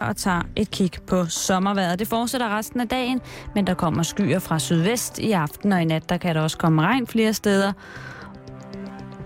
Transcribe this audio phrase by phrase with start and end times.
[0.00, 1.98] og tager et kig på sommervejret.
[1.98, 3.20] Det fortsætter resten af dagen,
[3.54, 6.58] men der kommer skyer fra sydvest i aften, og i nat der kan der også
[6.58, 7.72] komme regn flere steder.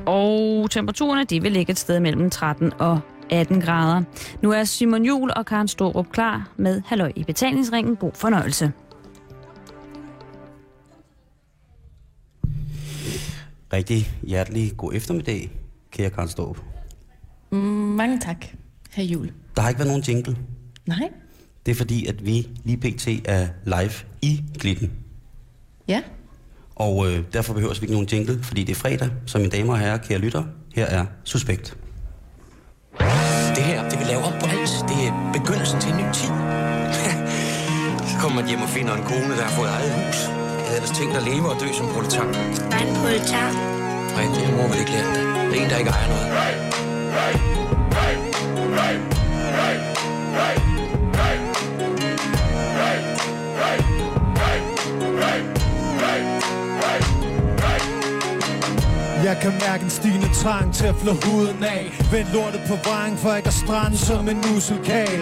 [0.06, 3.00] Og temperaturerne de vil ligge et sted mellem 13 og
[3.30, 4.02] 18 grader.
[4.42, 7.96] Nu er Simon Jul og Karen Storup klar med Halløj i betalingsringen.
[7.96, 8.72] God fornøjelse.
[13.72, 15.50] Rigtig hjertelig god eftermiddag,
[15.90, 16.58] kære Karen Storup.
[17.50, 18.46] Mm, mange tak,
[18.90, 19.30] herr Jul.
[19.56, 20.36] Der har ikke været nogen jingle.
[20.86, 21.08] Nej.
[21.66, 23.08] Det er fordi, at vi lige pt.
[23.24, 24.90] er live i Glitten.
[25.88, 26.02] Ja.
[26.76, 29.10] Og øh, derfor behøver vi ikke nogen jingle, fordi det er fredag.
[29.26, 31.76] Så mine damer og herrer, kære lytter, her er Suspekt.
[33.56, 34.72] Det her, det vil lave om på alt.
[34.88, 36.32] Det er begyndelsen til en ny tid.
[38.10, 40.18] Så kommer man hjem og finder en kone, der har fået eget hus.
[40.28, 42.26] Jeg havde ellers tænkt at leve og dø som proletar.
[42.70, 43.48] Hvad er en proletar?
[44.16, 45.22] Nej, det må vel ikke lære det.
[45.50, 46.28] Det er en, der ikke ejer noget.
[59.24, 61.84] Jeg kan mærke en stigende trang til at flå huden af.
[62.12, 65.20] Vend lortet på vrang for ikke at strande som en muselkal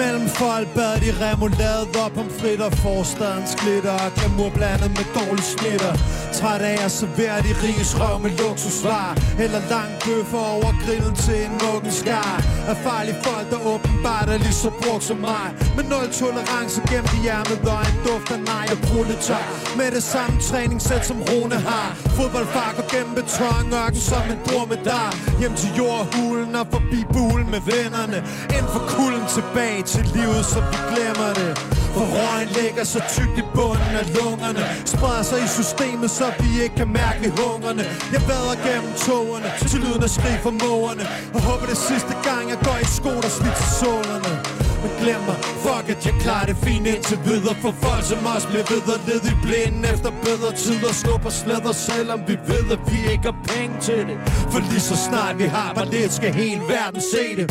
[0.00, 5.44] Mellem folk bad de remoulade op om fritter Forstadens glitter og glamour blandet med dårlig
[5.54, 5.94] snitter
[6.38, 9.08] Træt af at servere de riges røv med luksusvar
[9.44, 12.36] Eller lang bøffer over grillen til en muggen skar.
[12.70, 15.46] Er farlige folk, der åbenbart er lige så brugt som mig.
[15.76, 19.46] Med nul tolerance gennem i ærmet og en duft af nej og proletar
[19.78, 21.88] Med det samme træningssæt som Rune har.
[22.16, 25.10] Fodboldfakker gennem trang ørken som en dromedar
[25.40, 28.18] Hjem til jordhulen og forbi bulen med vennerne.
[28.56, 31.52] Ind for kulden tilbage til livet, så vi glemmer det.
[31.94, 34.62] For røgen ligger så tykt i bunden af lungerne.
[34.92, 37.82] Spreder sig i systemet, så vi ikke kan mærke hungerne
[38.14, 41.04] Jeg vader gennem togerne til lyden af skrig fra mågerne.
[41.34, 45.20] Og håber det sidste gang, jeg går i sko, der slidt til sålerne men glem
[45.28, 47.54] mig, fuck at jeg klarer det fint indtil videre.
[47.62, 52.20] For folk som os bliver videre at i blinden Efter bedre tider snupper slæder Selvom
[52.28, 54.16] vi ved, at vi ikke har penge til det.
[54.52, 57.46] For lige så snart vi har bare lidt, skal hele verden se det.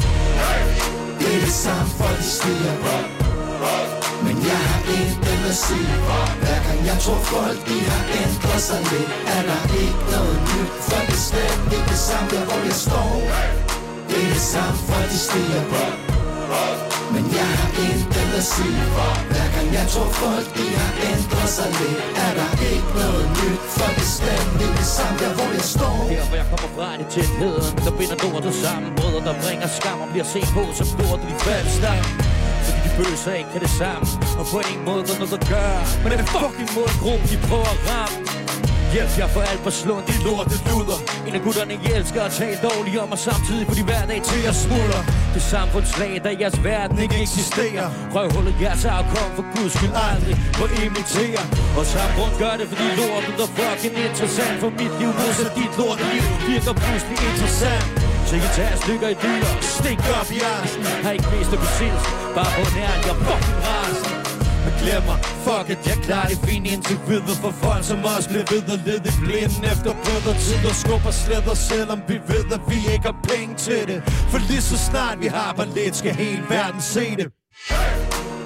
[1.20, 2.76] Det er det samme, folk de stiger
[4.26, 5.94] Men jeg har intet at sige.
[6.42, 9.12] Hver gang jeg tror folk, de har ændret sig lidt?
[9.36, 10.72] Er der ikke noget nyt?
[10.88, 13.12] For det er slet ikke det samme, der hvor jeg står.
[14.10, 18.80] Det er det samme, folk de stiger op men jeg har intet at sige
[19.32, 23.62] Hver gang jeg tror folk de har ændret sig lidt Er der ikke noget nyt.
[23.78, 23.90] For
[24.58, 25.98] det er det samme der hvor jeg står.
[26.14, 28.90] Her hvor jeg kommer fra er det tætheden Der binder lortet sammen.
[29.00, 32.04] Brødre der bringer skam Og bliver set på som lort i faldstang
[32.66, 34.06] Fordi de bøser ikke kan det samme.
[34.40, 37.82] Og på en måde der noget at gøre Men den fucking målgruppe de prøver at
[37.92, 38.69] ramme?
[38.94, 42.32] Hjælp jeg for alt for slund, de lorte luder En af gutterne I elsker at
[42.32, 45.04] tale dårligt om Og samtidig på de hverdag til jer smuldrer
[45.36, 47.88] Det samfundslag, der jeres verden ikke eksisterer.
[48.16, 51.42] Røvhullet jeres afkom for guds skyld aldrig må imitere.
[51.78, 54.56] Og samfund gør det, fordi lortet er fucking interessant.
[54.64, 57.88] For mit liv modsat dit lorte liv virker pludselig interessant.
[58.28, 59.46] Så I tager stykker i dyr
[59.76, 60.84] Stik op i arsen.
[61.06, 62.04] Har ikke mest at besindes
[62.36, 64.19] Bare på nær, jeg fucking rasen
[64.64, 67.38] men glem mig, fuck it, jeg klarer det fint indtil videre.
[67.44, 69.64] For folk som os bliver ved og lede i blinden.
[69.74, 73.82] Efter bedre tid og skubber slæder Selvom vi ved, at vi ikke har penge til
[73.90, 74.00] det.
[74.32, 77.28] For lige så snart vi har bare lidt, skal hele verden se det.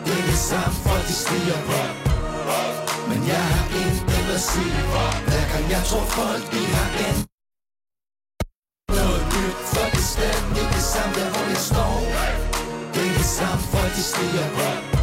[0.05, 1.79] Det er det samme, folk de stiger på.
[3.09, 4.79] Men jeg har intet at sige.
[5.27, 7.17] Hver gang jeg tror folk, de har en
[8.97, 11.95] noget nyt For det er stændigt det samme, der hvor jeg står.
[12.93, 14.93] Det er det samme, folk de stiger på.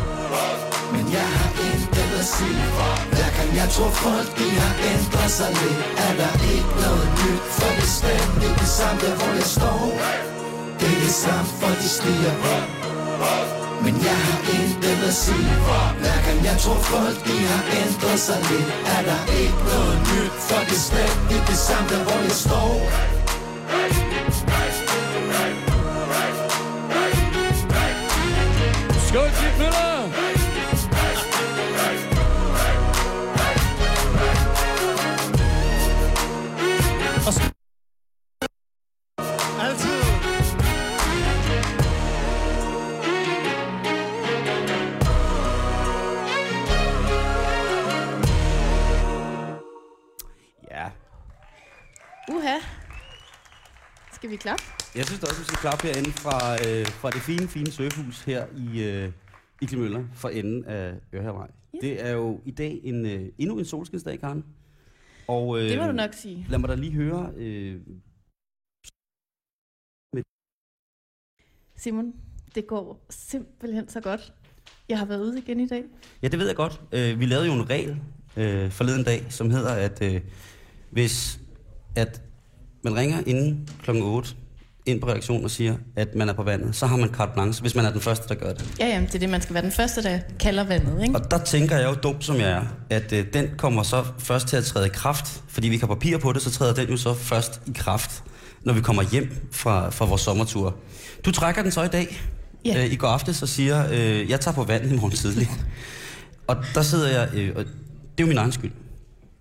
[0.94, 2.92] Men jeg har intet at sige for.
[3.14, 7.42] Hver gang jeg tror folk, de har ændret sig lidt Er der ikke noget nyt.
[7.56, 9.82] For det er det samme, der hvor jeg står.
[10.80, 12.68] Det er det samme, for de stiger op.
[13.84, 15.50] Men jeg har intet at sige
[16.02, 20.34] Hver gang jeg tror folk de har ændret sig lidt Er der ikke noget nyt.
[20.48, 22.74] For det er ikke det samme der hvor jeg står.
[29.08, 29.49] Skål, til
[52.40, 52.58] Uha.
[54.12, 54.64] Skal vi klappe?
[54.94, 58.46] jeg synes også, vi skal klappe herinde fra, øh, fra det fine, fine surfhus her
[58.56, 59.12] i, øh,
[59.62, 61.50] i Klimøller for enden af Ørhavej.
[61.74, 61.78] Ja.
[61.82, 64.44] Det er jo i dag en, øh, endnu en solskinsdag, Karen.
[65.28, 66.46] Og, øh, Det må du nok sige.
[66.48, 67.80] Lad mig da lige høre, øh,
[71.76, 72.14] Simon,
[72.54, 74.32] Det går simpelthen så godt.
[74.88, 75.84] Jeg har været ude igen i dag.
[76.22, 76.80] Ja, det ved jeg godt.
[76.92, 78.00] Øh, vi lavede jo en regel
[78.36, 80.20] øh, forleden dag, som hedder, at øh,
[80.90, 81.40] hvis
[81.96, 82.22] at
[82.82, 84.28] man ringer inden klokken 8
[84.86, 87.60] ind på redaktionen og siger, at man er på vandet, så har man carte blanche,
[87.62, 88.74] hvis man er den første, der gør det.
[88.78, 91.14] Ja, jamen, det er det, man skal være den første, der kalder vandet, ikke?
[91.18, 94.46] Og der tænker jeg jo dumt, som jeg er, at øh, den kommer så først
[94.48, 96.88] til at træde i kraft, fordi vi ikke har papir på det, så træder den
[96.88, 98.22] jo så først i kraft,
[98.64, 100.76] når vi kommer hjem fra, fra vores sommertur.
[101.24, 102.20] Du trækker den så i dag,
[102.64, 102.84] Ja.
[102.84, 105.48] øh, i går aftes, og siger, øh, jeg tager på vandet i morgen tidlig.
[106.48, 107.70] og der sidder jeg, øh, og det
[108.18, 108.70] er jo min egen skyld.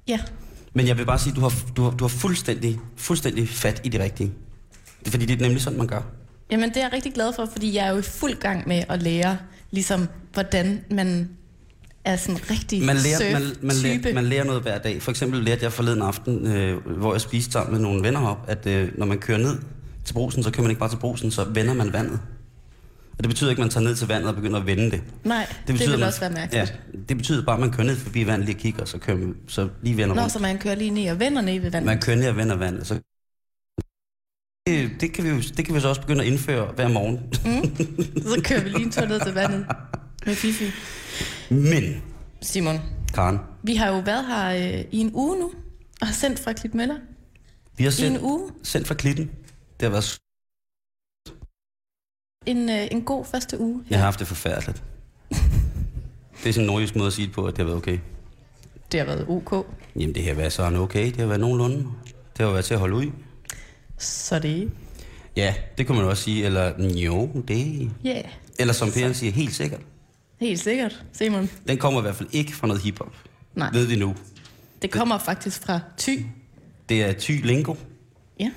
[0.08, 0.20] Ja.
[0.74, 3.90] Men jeg vil bare sige, du har, du har, du har fuldstændig, fuldstændig fat i
[3.90, 4.34] det rigtige.
[5.08, 6.02] Fordi, det er nemlig sådan, man gør.
[6.52, 8.84] Jamen, det er jeg rigtig glad for, fordi jeg er jo i fuld gang med
[8.90, 9.38] at lære,
[9.72, 11.30] ligesom, hvordan man
[12.06, 15.02] er sådan rigtig Man lærer, man, man, lærer, man lærer noget hver dag.
[15.02, 18.46] For eksempel lærte jeg forleden aften, øh, hvor jeg spiste sammen med nogle venner op,
[18.48, 19.58] at øh, når man kører ned
[20.06, 22.20] til brusen, så kører man ikke bare til brusen, så vender man vandet.
[23.20, 25.02] Og det betyder ikke, at man tager ned til vandet og begynder at vende det.
[25.24, 26.70] Nej, det, det at vil man- også være mærkeligt.
[26.94, 29.18] Ja, det betyder bare, at man kører ned forbi vandet lige og kigger, så, kører
[29.18, 30.34] man, så lige vender Nå, rundt.
[30.34, 31.86] så man kører lige ned og vender ned ved vandet.
[31.86, 32.88] Man kører ned og vender vandet.
[32.88, 32.94] Så
[34.68, 37.20] det, det, kan vi jo, det kan vi så også begynde at indføre hver morgen.
[38.24, 39.66] Så kører vi lige en tur ned til vandet
[40.26, 40.66] med Fifi.
[41.50, 42.02] Men,
[42.42, 42.80] Simon,
[43.14, 45.52] Karen, vi har jo været her øh, i en uge nu,
[46.02, 46.96] og har sendt fra Klitmøller.
[47.78, 48.50] vi har I en sendt, uge.
[48.64, 49.26] sendt fra klitten.
[49.80, 50.04] Det har været
[52.46, 53.84] En, øh, en god første uge.
[53.90, 54.84] Jeg har haft det forfærdeligt.
[56.44, 58.00] Det er sådan en nordjysk måde at sige det på, at det har været okay.
[58.92, 59.68] Det har været ok.
[59.96, 61.06] Jamen, det har været sådan okay.
[61.06, 61.78] Det har været nogenlunde.
[62.38, 63.06] Det har været til at holde ud.
[63.98, 64.72] Så det
[65.36, 66.46] Ja, det kunne man også sige.
[66.46, 67.92] Eller, jo, det...
[68.04, 68.24] Ja, yeah.
[68.60, 69.82] Eller som Per siger, helt sikkert.
[70.40, 71.50] helt sikkert, Simon.
[71.68, 73.16] Den kommer i hvert fald ikke fra noget hiphop.
[73.56, 73.70] Nej.
[73.74, 74.16] Ved vi nu.
[74.82, 76.26] Det kommer faktisk fra Thy.
[76.90, 77.76] Det er ty lingo.
[78.40, 78.52] Ja.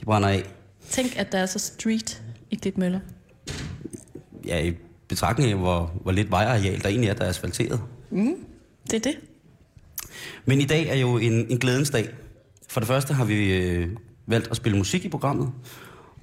[0.00, 0.42] De brænder af.
[0.90, 3.00] Tænk, at der er så street i Klitmøller.
[4.48, 4.72] Ja, i
[5.08, 7.80] betragtning af, hvor, hvor lidt vejareal der egentlig er, der er asfalteret.
[8.90, 9.16] Det er det.
[10.46, 12.08] Men i dag er jo en, en glædens dag.
[12.68, 13.88] For det første har vi øh,
[14.26, 15.52] valgt at spille musik i programmet.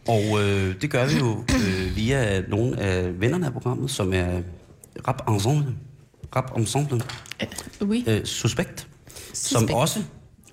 [0.08, 4.42] Og øh, det gør vi jo øh, via nogle af vennerne af programmet, som er
[5.08, 5.76] Rap Ensemble.
[6.36, 7.02] Rap Ensemble.
[7.82, 8.04] Uh, oui.
[8.08, 8.88] Øh, Suspekt.
[9.34, 9.78] Som Suspekt.
[9.78, 10.04] også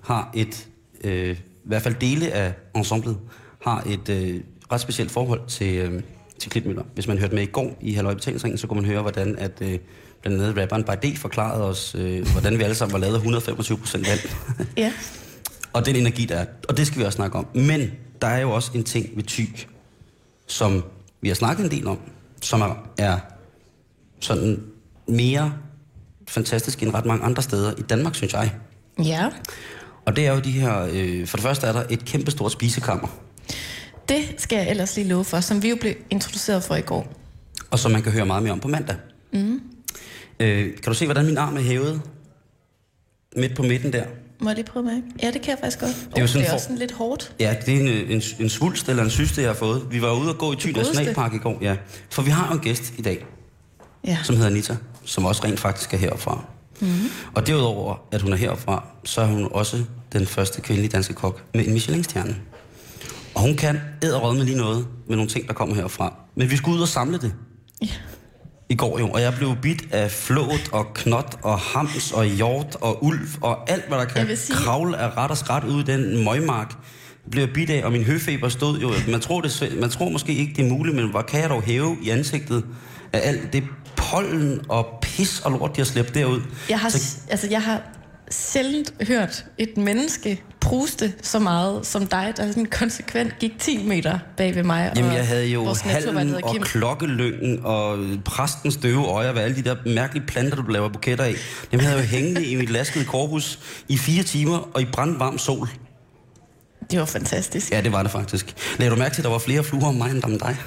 [0.01, 0.67] har et,
[1.03, 3.17] øh, i hvert fald dele af ensemblet,
[3.61, 4.41] har et øh,
[4.71, 6.01] ret specielt forhold til, øh,
[6.39, 6.83] til Klitmøller.
[6.93, 9.51] Hvis man hørte med i går i Halløj Betalingsringen, så kunne man høre, hvordan at,
[9.61, 9.79] øh,
[10.21, 13.77] blandt andet rapperen D forklarede os, øh, hvordan vi alle sammen var lavet af 125
[13.77, 14.19] procent vand.
[14.77, 14.93] Ja.
[15.73, 16.45] og den energi, der er.
[16.69, 17.47] Og det skal vi også snakke om.
[17.53, 17.91] Men
[18.21, 19.41] der er jo også en ting ved ty,
[20.47, 20.83] som
[21.21, 21.99] vi har snakket en del om,
[22.41, 23.19] som er, er
[24.19, 24.63] sådan
[25.07, 25.53] mere
[26.27, 28.53] fantastisk end ret mange andre steder i Danmark, synes jeg.
[29.03, 29.29] Ja.
[30.05, 30.87] Og det er jo de her...
[30.93, 33.07] Øh, for det første er der et kæmpestort spisekammer,
[34.09, 37.13] Det skal jeg ellers lige love for, som vi jo blev introduceret for i går.
[37.71, 38.95] og som man kan høre meget mere om på mandag.
[39.33, 39.61] Mm.
[40.39, 42.01] Øh, kan du se, hvordan min arm er hævet?
[43.37, 44.03] Midt på midten der.
[44.39, 45.01] Må jeg lige prøve med?
[45.23, 46.07] Ja, det kan jeg faktisk godt.
[46.11, 47.35] Det jo er, sådan det er for- også sådan lidt hårdt.
[47.39, 49.87] Ja, det er en, en, en svulst eller en syste, jeg har fået.
[49.91, 50.71] Vi var ude og gå i Thy.
[50.77, 51.75] Nationalpark i går, ja.
[52.09, 53.25] For vi har jo en gæst i dag,
[54.07, 54.17] Ja.
[54.23, 54.75] som hedder Anita,
[55.05, 56.45] som også rent faktisk er herfra.
[56.79, 57.09] Mm-hmm.
[57.35, 59.83] Og derudover, at hun er herfra, så er hun også
[60.13, 62.35] den første kvindelige danske kok med en Michelin-stjerne.
[63.35, 66.13] Og hun kan æderrød med lige noget med nogle ting, der kommer herfra.
[66.35, 67.33] Men vi skulle ud og samle det
[67.81, 67.87] ja.
[68.69, 72.75] i går jo, og jeg blev bidt af flåt og knot og hams og hjort
[72.81, 75.85] og ulv og alt, hvad der kan sige- kravle af ret og skræt ud i
[75.85, 76.73] den møgmark,
[77.31, 78.91] blev bidt af, og min høfeber stod jo...
[79.11, 81.61] Man tror, det, man tror måske ikke, det er muligt, men hvor kan jeg dog
[81.63, 82.63] hæve i ansigtet
[83.13, 83.63] af alt det
[83.95, 86.41] pollen og pis og lort, de har slæbt derud.
[86.69, 87.81] Jeg har, Så, altså, jeg har
[88.31, 94.19] sjældent hørt et menneske pruste så meget som dig, der sådan konsekvent gik 10 meter
[94.37, 94.91] bag ved mig.
[94.95, 96.61] Jamen, og jeg havde jo vores halm naturvejleder og Kim.
[96.61, 101.35] klokkelyngen og præstens døve øjer, hvad alle de der mærkelige planter, du laver buketter af.
[101.71, 105.37] Dem havde jeg jo hængende i mit laskede korpus i fire timer og i brandvarm
[105.37, 105.67] sol.
[106.91, 107.71] Det var fantastisk.
[107.71, 108.55] Ja, det var det faktisk.
[108.79, 110.57] Lagde du mærke til, at der var flere fluer om mig, end om dig?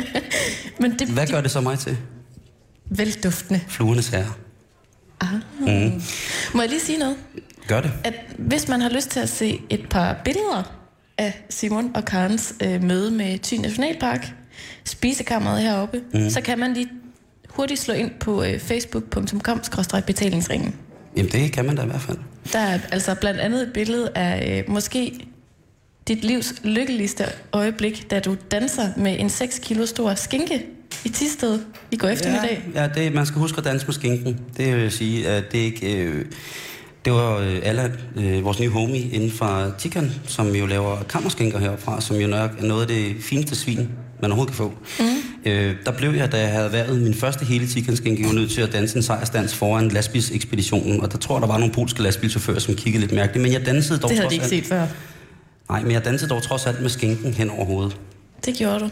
[0.80, 1.96] Men det Hvad gør det så mig til?
[2.96, 3.60] velduftende.
[3.68, 4.32] Fluernes herre.
[6.54, 7.16] Må jeg lige sige noget?
[7.68, 7.92] Gør det.
[8.04, 10.72] At hvis man har lyst til at se et par billeder
[11.18, 14.32] af Simon og Karens øh, møde med Thy Nationalpark,
[14.84, 16.30] spisekammeret heroppe, mm.
[16.30, 16.88] så kan man lige
[17.48, 20.74] hurtigt slå ind på øh, facebook.com-betalingsringen.
[21.16, 22.18] Jamen, det kan man da i hvert fald.
[22.52, 25.26] Der er altså blandt andet et billede af øh, måske
[26.08, 30.66] dit livs lykkeligste øjeblik, da du danser med en 6 kilo stor skinke
[31.04, 31.58] i Tisted
[31.90, 32.62] i går eftermiddag.
[32.74, 34.40] Ja, ja det, man skal huske at danse med skinken.
[34.56, 36.02] Det vil sige, at det ikke...
[36.02, 36.24] Øh,
[37.04, 41.58] det var øh, Allan, øh, vores nye homie inden for Tikan, som jo laver kammerskinker
[41.58, 43.88] herfra, som jo nok er noget af det fineste svin,
[44.20, 44.72] man overhovedet kan få.
[44.98, 45.50] Mm.
[45.50, 48.60] Øh, der blev jeg, da jeg havde været min første hele chickenskinke, jo nødt til
[48.60, 52.58] at danse en sejrsdans foran lastbilsekspeditionen, og der tror jeg, der var nogle polske lastbilchauffører,
[52.58, 54.50] som kiggede lidt mærkeligt, men jeg dansede dog Det havde de ikke alt.
[54.50, 54.86] set før.
[55.70, 57.96] Nej, men jeg dansede dog trods alt med skinken hen over hovedet.
[58.44, 58.90] Det gjorde du.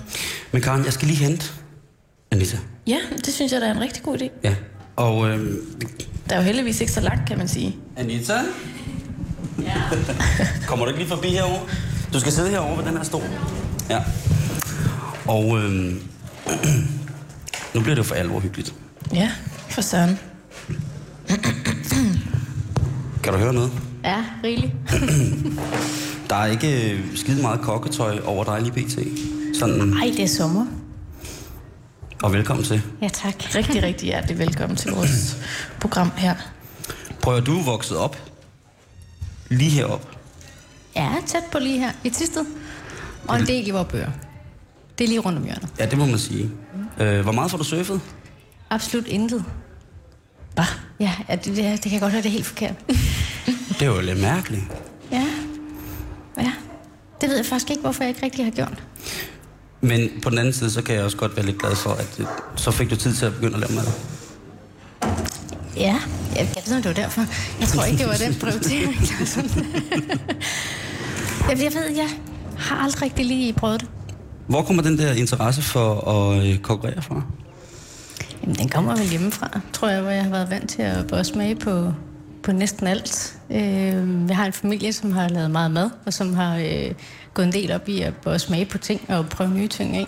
[0.52, 1.46] Men Karen, jeg skal lige hente
[2.30, 2.56] Anita.
[2.86, 4.28] Ja, det synes jeg, der er en rigtig god idé.
[4.44, 4.54] Ja.
[4.96, 5.54] Og øh,
[6.28, 7.76] Der er jo heldigvis ikke så langt, kan man sige.
[7.96, 8.34] Anita?
[9.62, 9.74] Ja.
[10.68, 11.58] Kommer du ikke lige forbi herover?
[12.12, 13.22] Du skal sidde herovre ved den her stol.
[13.90, 13.98] Ja.
[15.26, 15.74] Og øh,
[17.74, 18.74] nu bliver det jo for alvor hyggeligt.
[19.14, 19.30] Ja,
[19.68, 20.18] for søren.
[23.22, 23.70] Kan du høre noget?
[24.04, 24.72] Ja, rigeligt.
[26.30, 28.98] Der er ikke øh, skide meget kokketøj over dig lige pt.
[29.58, 30.66] Sådan, Ej, det er sommer.
[32.22, 32.82] Og velkommen til.
[33.02, 33.34] Ja, tak.
[33.54, 35.36] Rigtig, rigtig hjertelig velkommen til vores
[35.80, 36.34] program her.
[37.22, 38.16] Prøv at du vokset op.
[39.48, 40.16] Lige herop.
[40.96, 42.44] Ja, tæt på lige her i Tisted.
[43.28, 44.10] Og en del i vores bøger.
[44.98, 45.68] Det er lige rundt om hjørnet.
[45.78, 46.50] Ja, det må man sige.
[47.00, 48.00] Øh, hvor meget får du surfet?
[48.70, 49.44] Absolut intet.
[50.56, 50.66] Bah.
[51.00, 52.74] Ja, det, det, det kan godt være, det er helt forkert.
[53.78, 54.62] Det er jo lidt mærkeligt.
[55.12, 55.26] ja.
[56.38, 56.52] Ja.
[57.20, 58.82] Det ved jeg faktisk ikke, hvorfor jeg ikke rigtig har gjort.
[59.80, 62.20] Men på den anden side, så kan jeg også godt være lidt glad for, at
[62.56, 63.86] så fik du tid til at begynde at lave mad.
[65.76, 65.96] Ja,
[66.36, 67.20] jeg, jeg ved, om det var derfor.
[67.60, 68.94] Jeg tror ikke, det var den prioritering.
[71.64, 72.08] jeg, ved, jeg
[72.58, 73.88] har aldrig rigtig lige prøvet det.
[74.46, 77.22] Hvor kommer den der interesse for at øh, konkurrere fra?
[78.42, 81.24] Jamen, den kommer vel hjemmefra, tror jeg, hvor jeg har været vant til at både
[81.24, 81.92] smage på,
[82.42, 83.38] på næsten alt.
[83.50, 83.58] Øh,
[84.28, 86.92] jeg har en familie, som har lavet meget mad, og som har øh,
[87.34, 90.06] gået en del op i at både smage på ting og prøve nye ting af.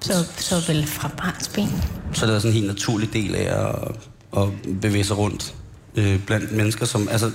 [0.00, 1.68] Så, så vel fra barns ben.
[2.12, 3.96] Så er det sådan en helt naturlig del af at,
[4.42, 4.48] at
[4.80, 5.54] bevæge sig rundt
[5.96, 7.08] øh, blandt mennesker, som...
[7.10, 7.30] Altså,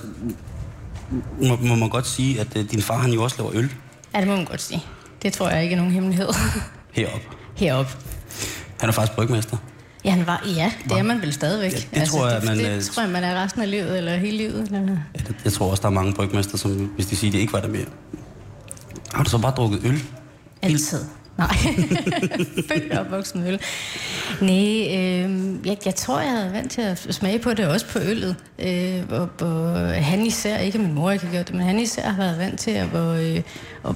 [1.42, 3.72] må, må man godt sige, at øh, din far, han jo også laver øl
[4.14, 4.84] Ja, det må man godt sige.
[5.22, 6.28] Det tror jeg ikke er nogen hemmelighed.
[6.92, 7.26] heroppe.
[7.56, 7.92] Heroppe.
[8.80, 9.56] Han er faktisk brygmester.
[10.04, 11.72] Ja, han var, ja, det er man vel stadigvæk.
[11.72, 13.70] Altså, Ja, det tror jeg, det, man, det, øh, tror jeg, man er resten af
[13.70, 14.62] livet, eller hele livet.
[14.62, 14.80] Eller...
[15.14, 17.38] Ja, det, jeg tror også, der er mange brygmester, som hvis de siger, at det
[17.38, 17.86] ikke var der mere.
[19.14, 20.02] Har du så bare drukket øl?
[20.62, 21.04] Altid.
[21.38, 21.56] Nej.
[22.68, 23.60] Født og opvokset med øl.
[24.40, 27.98] Nej, øh, jeg, jeg tror, jeg er vant til at smage på det, også på
[27.98, 28.36] øllet.
[28.58, 32.08] Øh, og, og han især, ikke min mor ikke har gjort det, men han især
[32.08, 33.42] har været vant til at, og, øh,
[33.88, 33.94] at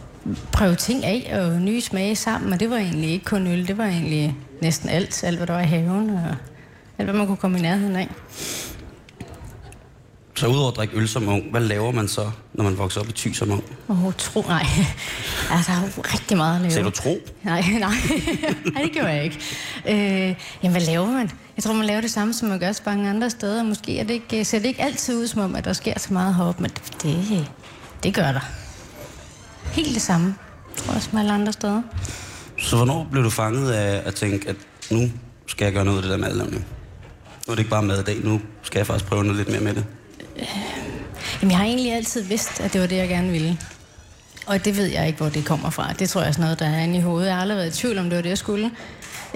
[0.52, 2.52] prøve ting af og nye smage sammen.
[2.52, 5.24] Og det var egentlig ikke kun øl, det var egentlig næsten alt.
[5.24, 6.36] Alt, hvad der var i haven, og
[6.98, 8.08] alt, hvad man kunne komme i nærheden af.
[10.36, 13.08] Så udover at drikke øl som ung, hvad laver man så, når man vokser op
[13.08, 13.64] i Thy som ung?
[13.88, 14.66] Åh, oh, tro, nej.
[15.52, 16.72] altså, der er jo rigtig meget at lave.
[16.72, 17.18] Sagde du tro?
[17.42, 17.94] Nej, nej.
[18.72, 19.38] nej, det gjorde jeg ikke.
[19.88, 21.30] Øh, jamen, hvad laver man?
[21.56, 23.62] Jeg tror, man laver det samme, som man gør så mange andre steder.
[23.62, 26.12] Måske er det ikke, ser det ikke altid ud, som om, at der sker så
[26.12, 26.70] meget heroppe, men
[27.02, 27.50] det,
[28.02, 28.50] det gør der.
[29.72, 30.34] Helt det samme,
[30.76, 31.82] tror jeg, som alle andre steder.
[32.58, 34.56] Så hvornår blev du fanget af at tænke, at
[34.90, 35.10] nu
[35.46, 36.66] skal jeg gøre noget af det der madlavning?
[37.46, 39.48] Nu er det ikke bare mad i dag, nu skal jeg faktisk prøve noget lidt
[39.48, 39.84] mere med det.
[41.42, 43.58] Jamen, jeg har egentlig altid vidst, at det var det, jeg gerne ville.
[44.46, 45.92] Og det ved jeg ikke, hvor det kommer fra.
[45.92, 47.26] Det tror jeg er sådan noget, der er inde i hovedet.
[47.26, 48.70] Jeg har aldrig været i tvivl om, det var det, jeg skulle.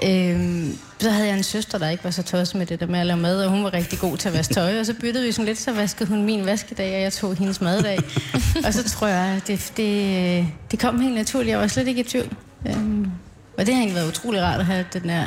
[0.03, 2.99] Øhm, så havde jeg en søster, der ikke var så tosset med det der med
[2.99, 5.25] at lave mad, og hun var rigtig god til at vaske tøj, og så byttede
[5.25, 7.99] vi sådan lidt, så vaskede hun min vaskedag, og jeg tog hendes maddag.
[8.65, 11.49] og så tror jeg, det, det, det kom helt naturligt.
[11.49, 12.37] Jeg var slet ikke i tvivl.
[12.67, 13.11] Øhm,
[13.57, 15.23] og det har egentlig været utrolig rart at have den der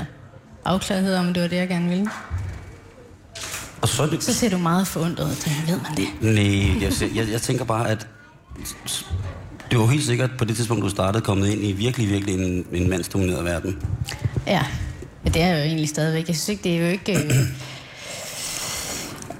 [0.64, 2.08] afklarethed om, at det var det, jeg gerne ville.
[3.82, 4.24] Og så det...
[4.24, 6.06] Så ser du meget forundret ud, ved man det?
[6.20, 8.06] Nej, jeg, jeg, jeg tænker bare, at
[9.70, 12.66] det var helt sikkert på det tidspunkt, du startede, kommet ind i virkelig, virkelig en,
[12.72, 13.78] en mandsdomineret verden.
[14.46, 14.62] Ja,
[15.24, 16.28] men det er jo egentlig stadigvæk.
[16.28, 17.24] Jeg synes ikke, det er jo ikke...
[17.24, 17.34] Øh...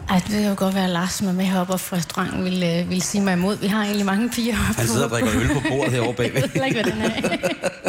[0.08, 2.62] Ej, det vil jo godt være, at Lars, som er med heroppe fra restauranten, vil,
[2.62, 3.56] øh, vil sige mig imod.
[3.56, 4.74] Vi har egentlig mange piger heroppe.
[4.74, 6.42] Han sidder og drikker øl på bordet herovre bagved.
[6.42, 7.38] Jeg ved ikke, hvad den er.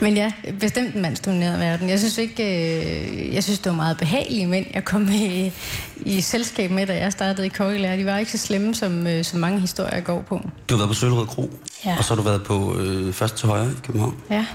[0.00, 1.88] Men ja, bestemt en mandsdomineret verden.
[1.90, 5.52] Jeg synes ikke, øh, jeg synes, det var meget behagelige mænd, jeg kom i,
[5.96, 7.96] i selskab med, da jeg startede i kokkelærer.
[7.96, 10.40] De var ikke så slemme, som, øh, som mange historier går på.
[10.68, 11.50] Du har været på Sølvrød Kro,
[11.84, 11.94] Ja.
[11.98, 14.16] og så har du været på øh, først til højre i København.
[14.30, 14.46] Ja.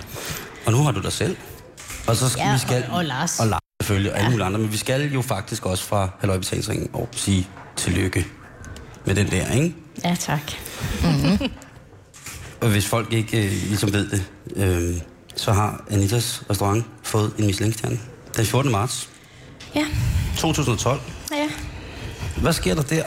[0.66, 1.38] Og nu har du dig selv.
[2.08, 2.84] Og så skal Ja, vi skal...
[2.90, 3.40] og- og Lars.
[3.40, 4.60] Og Lars selvfølgelig, og alle mulige andre.
[4.60, 8.26] Men vi skal jo faktisk også fra Halløj Betalingsringen og sige tillykke
[9.06, 9.76] med den der, ikke?
[10.04, 10.42] Ja, tak.
[12.62, 14.24] Og hvis folk ikke øh, ligesom ved det,
[14.56, 15.02] øh,
[15.36, 18.00] så har Anitas restaurant fået en Michelin-stjerne.
[18.38, 18.72] Den 14.
[18.72, 19.10] marts
[19.76, 19.86] Ja,
[20.38, 21.00] 2012.
[21.32, 21.50] ja.
[22.42, 23.04] Hvad sker der der?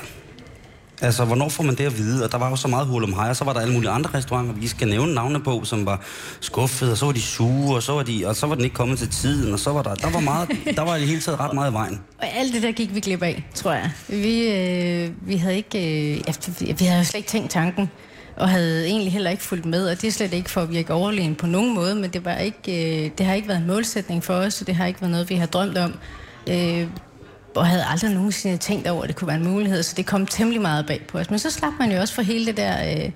[1.00, 2.24] Altså, hvornår får man det at vide?
[2.24, 3.90] Og der var jo så meget hul om hej, og så var der alle mulige
[3.90, 6.00] andre restauranter, vi skal nævne navne på, som var
[6.40, 8.74] skuffede, og så var de sure, og så var, de, og så var den ikke
[8.76, 11.20] kommet til tiden, og så var der, der var meget, der var i det hele
[11.20, 12.00] taget ret meget i vejen.
[12.18, 13.90] Og alt det der gik vi glip af, tror jeg.
[14.08, 15.78] Vi, øh, vi havde ikke,
[16.14, 16.22] øh,
[16.66, 17.90] ja, vi havde jo slet ikke tænkt tanken
[18.36, 20.92] og havde egentlig heller ikke fulgt med, og det er slet ikke for at virke
[20.92, 24.24] overlegen på nogen måde, men det, var ikke, øh, det har ikke været en målsætning
[24.24, 25.94] for os, og det har ikke været noget, vi har drømt om.
[26.50, 26.86] Øh,
[27.56, 30.26] og havde aldrig nogensinde tænkt over, at det kunne være en mulighed, så det kom
[30.26, 31.30] temmelig meget bag på os.
[31.30, 33.10] Men så slap man jo også for hele det der, øh,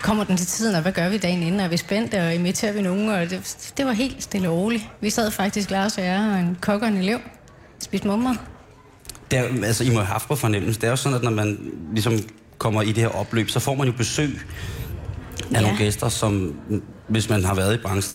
[0.00, 1.60] kommer den til tiden, og hvad gør vi dagen inden?
[1.60, 3.08] Er vi spændte, og imiterer vi nogen?
[3.08, 4.84] Og det, det var helt stille og roligt.
[5.00, 7.18] Vi sad faktisk, Lars og jeg, og en kok og en elev,
[7.78, 8.34] spiste mummer.
[9.30, 10.80] Det er, altså, I må have haft på fornemmelse.
[10.80, 12.12] Det er jo sådan, at når man ligesom
[12.58, 15.60] kommer i det her opløb, så får man jo besøg af Ja.
[15.60, 16.60] nogle gæster, som,
[17.08, 18.14] hvis man har været i branchen,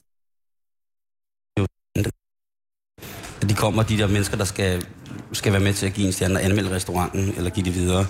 [3.49, 4.85] de kommer, de der mennesker, der skal,
[5.33, 8.05] skal være med til at give en stjerne og anmelde restauranten, eller give det videre.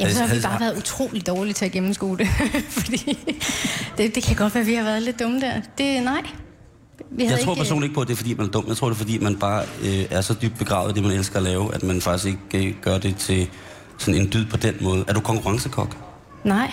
[0.00, 2.26] Jamen, så har vi Altså, bare været utrolig dårlige til at gennemskue det.
[2.80, 3.18] Fordi
[3.98, 5.60] det, det kan godt være, at vi har været lidt dumme der.
[5.78, 6.22] Det nej.
[7.10, 8.64] Vi Jeg tror personligt ikke på, at det er fordi, man er dum.
[8.68, 11.12] Jeg tror, det er fordi, man bare øh, er så dybt begravet i det, man
[11.12, 13.48] elsker at lave, at man faktisk ikke øh, gør det til
[13.98, 15.04] sådan en dyd på den måde.
[15.08, 15.96] Er du konkurrencekok?
[16.44, 16.72] Nej.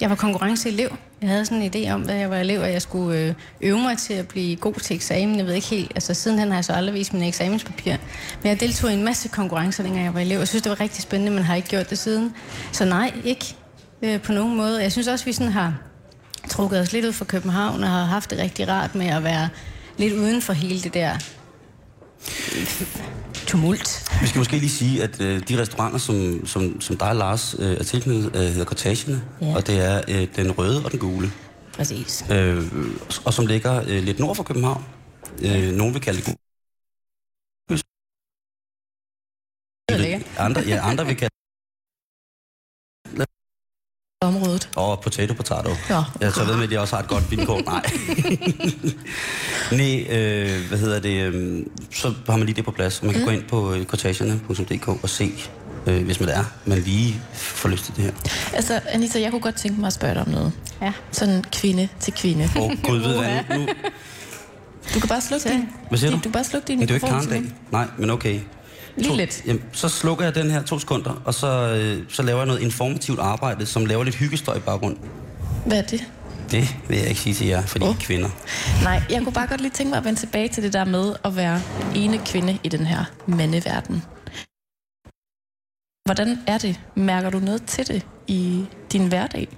[0.00, 0.96] Jeg var konkurrenceelev.
[1.20, 3.78] Jeg havde sådan en idé om, da jeg var elev, at jeg skulle øh, øve
[3.78, 5.36] mig til at blive god til eksamen.
[5.36, 7.96] Jeg ved ikke helt, altså sidenhen har jeg så aldrig vist mine eksamenspapir.
[8.42, 10.38] Men jeg deltog i en masse konkurrencer, dengang jeg var elev.
[10.38, 12.34] Jeg synes, det var rigtig spændende, men har ikke gjort det siden.
[12.72, 13.56] Så nej, ikke
[14.02, 14.82] øh, på nogen måde.
[14.82, 15.74] Jeg synes også, vi sådan har
[16.48, 19.48] trukket os lidt ud fra København og har haft det rigtig rart med at være
[19.96, 21.18] lidt uden for hele det der
[23.48, 24.04] tumult.
[24.22, 27.76] Vi skal måske lige sige, at øh, de restauranter, som, som, som dig, Lars, øh,
[27.80, 29.54] er tilknyttet, øh, hedder Cortagene, Ja.
[29.56, 31.32] og det er øh, den røde og den gule,
[31.72, 32.24] Præcis.
[32.30, 32.62] øh,
[33.24, 34.84] og som ligger øh, lidt nord for København.
[35.42, 36.36] Øh, nogen vil kalde det
[40.38, 41.34] andre, ja, andre vil kalde
[44.28, 44.68] Området.
[44.76, 45.70] Og potato, potato.
[45.90, 46.02] Ja.
[46.20, 47.60] Jeg så ved med, at de også har et godt vilkår.
[47.66, 47.82] Nej.
[49.80, 51.22] Nej, øh, hvad hedder det?
[51.22, 53.02] Øh, så har man lige det på plads.
[53.02, 53.26] Man kan mm.
[53.26, 55.32] gå ind på øh, cortagerne.dk og se,
[55.86, 58.12] øh, hvis man er, man lige får lyst til det her.
[58.54, 60.52] Altså, Anita, jeg kunne godt tænke mig at spørge dig om noget.
[60.82, 60.92] Ja.
[61.12, 62.50] Sådan kvinde til kvinde.
[62.56, 63.68] Åh, oh, gud ved hvad nu.
[64.94, 66.22] Du kan bare slukke din, hvad siger din, du?
[66.22, 67.30] du kan bare slukke din Men det er jo ikke mikrofon.
[67.30, 67.52] karndag.
[67.72, 68.40] Nej, men okay.
[68.98, 69.42] Lige To- lidt.
[69.46, 72.60] Jamen, så slukker jeg den her to sekunder, og så, øh, så laver jeg noget
[72.60, 74.96] informativt arbejde, som laver lidt hyggestøj i baggrund.
[75.66, 76.04] Hvad er det?
[76.50, 77.90] Det vil jeg ikke sige til jer, fordi oh.
[77.90, 78.28] I er kvinder.
[78.82, 81.14] Nej, jeg kunne bare godt lige tænke mig at vende tilbage til det der med
[81.24, 81.60] at være
[81.94, 84.02] ene kvinde i den her mandeverden.
[86.08, 86.80] Hvordan er det?
[86.94, 89.48] Mærker du noget til det i din hverdag?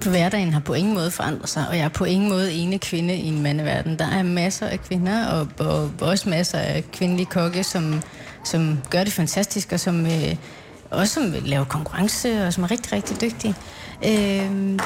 [0.00, 2.78] På hverdagen har på ingen måde forandret sig, og jeg er på ingen måde ene
[2.78, 3.98] kvinde i en mandeverden.
[3.98, 8.02] Der er masser af kvinder, og, og også masser af kvindelige kokke, som,
[8.44, 10.36] som gør det fantastisk, og som øh,
[10.90, 13.54] også som laver konkurrence, og som er rigtig, rigtig dygtige.
[14.04, 14.78] Øh,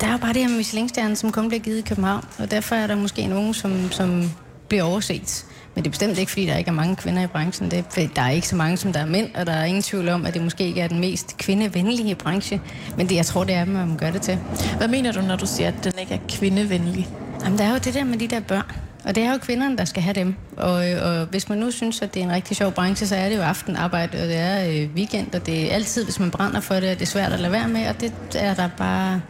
[0.00, 2.50] der er jo bare det her med Michelin-stjernen, som kun bliver givet i København, og
[2.50, 4.30] derfor er der måske nogen, som, som
[4.68, 5.46] bliver overset.
[5.74, 7.70] Men det er bestemt ikke, fordi der ikke er mange kvinder i branchen.
[7.70, 9.82] Det er, der er ikke så mange, som der er mænd, og der er ingen
[9.82, 12.60] tvivl om, at det måske ikke er den mest kvindevenlige branche.
[12.96, 14.38] Men det, jeg tror, det er, hvad man gør det til.
[14.76, 17.08] Hvad mener du, når du siger, at den ikke er kvindevenlig?
[17.44, 18.72] Jamen, der er jo det der med de der børn.
[19.04, 20.34] Og det er jo kvinderne, der skal have dem.
[20.56, 23.28] Og, og hvis man nu synes, at det er en rigtig sjov branche, så er
[23.28, 26.60] det jo aftenarbejde, og det er øh, weekend, og det er altid, hvis man brænder
[26.60, 29.20] for det, og det er svært at lade være med, og det er der bare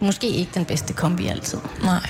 [0.00, 1.58] måske ikke den bedste kombi altid.
[1.84, 2.00] Nej.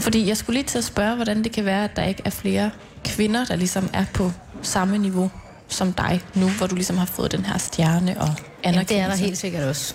[0.00, 2.30] Fordi jeg skulle lige til at spørge, hvordan det kan være, at der ikke er
[2.30, 2.70] flere
[3.04, 5.30] kvinder, der ligesom er på samme niveau
[5.68, 8.94] som dig nu, hvor du ligesom har fået den her stjerne og Jamen, anerkendelse.
[8.94, 9.94] det er der helt sikkert også.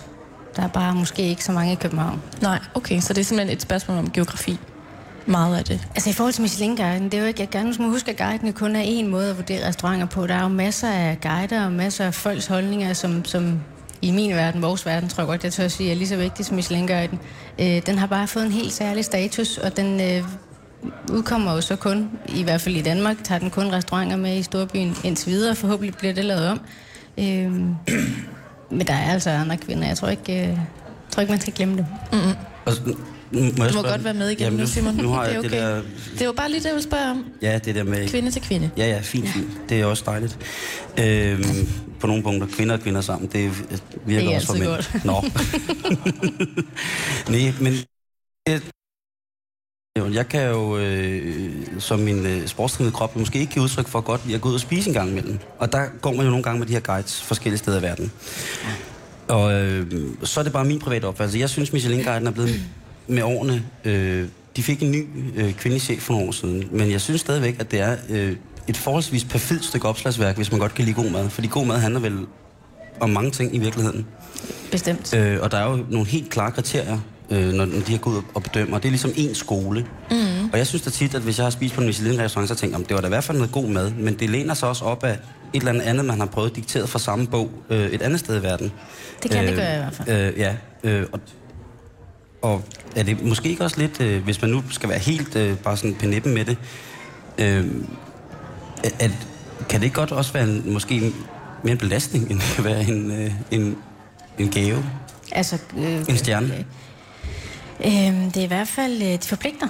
[0.56, 2.22] Der er bare måske ikke så mange i København.
[2.42, 4.60] Nej, okay, så det er simpelthen et spørgsmål om geografi.
[5.26, 5.88] Meget af det.
[5.96, 8.54] Altså i forhold til Michelin-guiden, det er jo ikke, jeg gerne må huske, at guiden
[8.54, 10.28] kun er en måde at vurdere restauranter på.
[10.28, 13.60] Der er jo masser af guider og masser af folks holdninger, som, som
[14.02, 16.16] i min verden, vores verden, tror jeg godt, jeg tør at sige, er lige så
[16.16, 17.20] vigtig som Michelin-guiden.
[17.60, 20.24] Øh, den har bare fået en helt særlig status, og den øh,
[21.12, 24.44] udkommer jo så kun, i hvert fald i Danmark, tager den kun restauranter med i
[24.44, 25.56] storbyen indtil videre.
[25.56, 26.62] Forhåbentlig bliver det lavet om.
[27.18, 27.52] Øh,
[28.70, 29.88] men der er altså andre kvinder.
[29.88, 30.58] Jeg tror ikke, øh, jeg
[31.12, 31.86] tror ikke man skal glemme det.
[32.66, 32.98] Altså, nu- nu
[33.32, 34.96] må jeg Du må spørge- godt være med igen Jamen, nu, Simon.
[34.96, 35.62] Nu har det jeg det okay.
[35.62, 35.82] der...
[36.20, 37.26] Det var bare lige det, jeg ville spørge om.
[37.42, 38.08] Ja, det der med...
[38.10, 38.70] Kvinde til kvinde.
[38.78, 39.48] Ja, ja, fint, fint.
[39.70, 40.38] Det er også dejligt.
[41.00, 41.44] Øhm,
[42.00, 43.52] på nogle punkter, kvinder og kvinder sammen, det
[44.06, 45.04] virker Det er også for mænd.
[45.06, 45.24] Nå.
[47.32, 47.74] Nej, men...
[48.48, 48.64] det-
[50.16, 54.22] Jeg kan jo, øh, som min øh, sportstrænede krop, måske ikke give udtryk for godt
[54.26, 55.40] lide at gå ud og spise en gang imellem.
[55.60, 58.12] Og der går man jo nogle gange med de her guides forskellige steder i verden.
[59.28, 59.92] Og øh,
[60.24, 61.40] så er det bare min private opfattelse.
[61.40, 62.62] Jeg synes, Michelin-guiden er blevet
[63.08, 63.64] med årene...
[63.86, 67.22] Øh, de fik en ny øh, kvindelig chef for nogle år siden, men jeg synes
[67.22, 68.36] stadigvæk, at det er øh,
[68.68, 71.30] et forholdsvis perfidt stykke opslagsværk, hvis man godt kan lide god mad.
[71.30, 72.18] Fordi god mad handler vel
[73.00, 74.06] om mange ting i virkeligheden.
[74.72, 75.14] Bestemt.
[75.14, 76.98] Øh, og der er jo nogle helt klare kriterier,
[77.30, 78.78] øh, når, når de har gået og bedømmer.
[78.78, 79.86] Det er ligesom en skole.
[80.12, 80.50] Mm.
[80.52, 82.72] Og jeg synes da tit, at hvis jeg har spist på en Michelin-restaurant, så tænker
[82.72, 83.92] jeg, "Jamen, det var da i hvert fald noget god mad.
[83.92, 85.12] Men det læner sig også op af
[85.54, 88.40] et eller andet andet, man har prøvet dikteret fra samme bog øh, et andet sted
[88.40, 88.72] i verden.
[89.24, 90.34] Det kan det gøre i hvert fald.
[90.34, 91.20] Øh, ja, øh, og
[92.42, 92.64] og
[92.96, 95.78] er det måske ikke også lidt, øh, hvis man nu skal være helt øh, bare
[95.78, 96.58] sådan på nippen med det,
[97.38, 97.66] øh,
[98.84, 99.12] at,
[99.70, 101.14] kan det ikke godt også være en, måske
[101.64, 103.78] mere en belastning, end det kan være en, øh, en,
[104.40, 104.84] en gave,
[105.32, 106.66] Altså, øh, en stjerne?
[107.86, 109.68] Øh, det er i hvert fald, øh, de forpligter,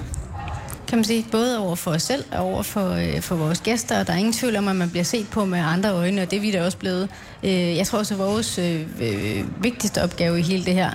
[0.88, 1.25] kan man sige.
[1.32, 3.99] Både over for os selv og over for, øh, for vores gæster.
[3.99, 6.32] Og der er ingen tvivl om, at man bliver set på med andre øjne, og
[6.32, 7.10] det er vi da også blevet.
[7.43, 10.91] Øh, jeg tror også, at vores øh, øh, vigtigste opgave i hele det her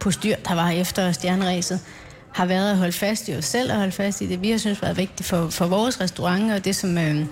[0.00, 1.80] postyr, der var efter stjerneræset,
[2.32, 4.58] har været at holde fast i os selv og holde fast i det, vi har
[4.58, 7.26] synes været vigtigt for, for vores restaurant, og det som øh,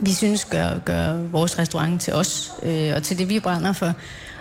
[0.00, 3.92] vi synes gør, gør vores restaurant til os, øh, og til det, vi brænder for.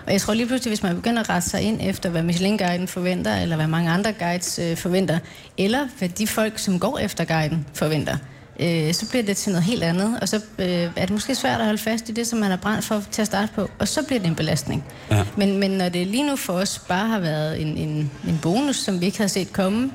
[0.06, 2.88] Og jeg tror lige pludselig, hvis man begynder at rette sig ind efter, hvad Michelin-guiden
[2.88, 5.20] forventer, eller hvad mange andre guides øh, forventer,
[5.58, 8.18] eller hvad de folk, som går efter guiden, forventer,
[8.60, 11.60] øh, så bliver det til noget helt andet, og så øh, er det måske svært
[11.60, 13.88] at holde fast i det, som man har brændt for til at starte på, og
[13.88, 14.84] så bliver det en belastning.
[15.12, 15.26] Ja.
[15.38, 18.76] Men, men når det lige nu for os bare har været en, en, en bonus,
[18.76, 19.92] som vi ikke havde set komme,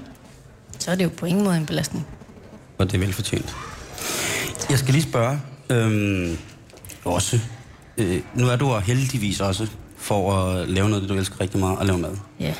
[0.79, 2.07] så er det jo på ingen måde en belastning.
[2.79, 3.57] Og det er velfortjent.
[4.71, 6.39] Jeg skal lige spørge, øhm,
[7.05, 7.41] også,
[7.97, 11.87] øh, nu er du heldigvis også for at lave noget, du elsker rigtig meget, at
[11.87, 12.17] lave mad.
[12.41, 12.55] Ja.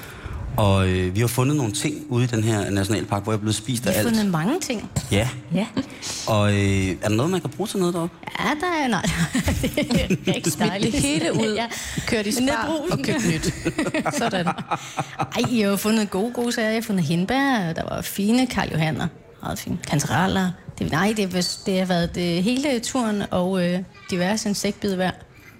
[0.57, 3.41] Og øh, vi har fundet nogle ting ude i den her nationalpark, hvor jeg er
[3.41, 4.09] blevet spist Vi af har alt.
[4.09, 4.91] fundet mange ting.
[5.13, 5.67] Ja, Ja.
[6.27, 8.17] og øh, er der noget, man kan bruge til noget deroppe?
[8.41, 8.89] Ja, der er...
[8.89, 9.03] Nej,
[9.63, 10.97] det er rigtig dejligt.
[10.97, 11.55] hele ud.
[11.57, 11.67] Ja.
[12.07, 13.55] Kørt i spar og købt nyt.
[14.19, 14.47] Sådan.
[14.47, 16.69] Ej, jeg har fundet gode, gode sager.
[16.69, 19.07] Jeg har fundet hindbær, der var fine Karl Johanner,
[19.43, 20.51] meget fine kantereller.
[20.79, 23.79] Det, nej, det, det har været det hele turen og øh,
[24.11, 25.11] diverse insektbid hver.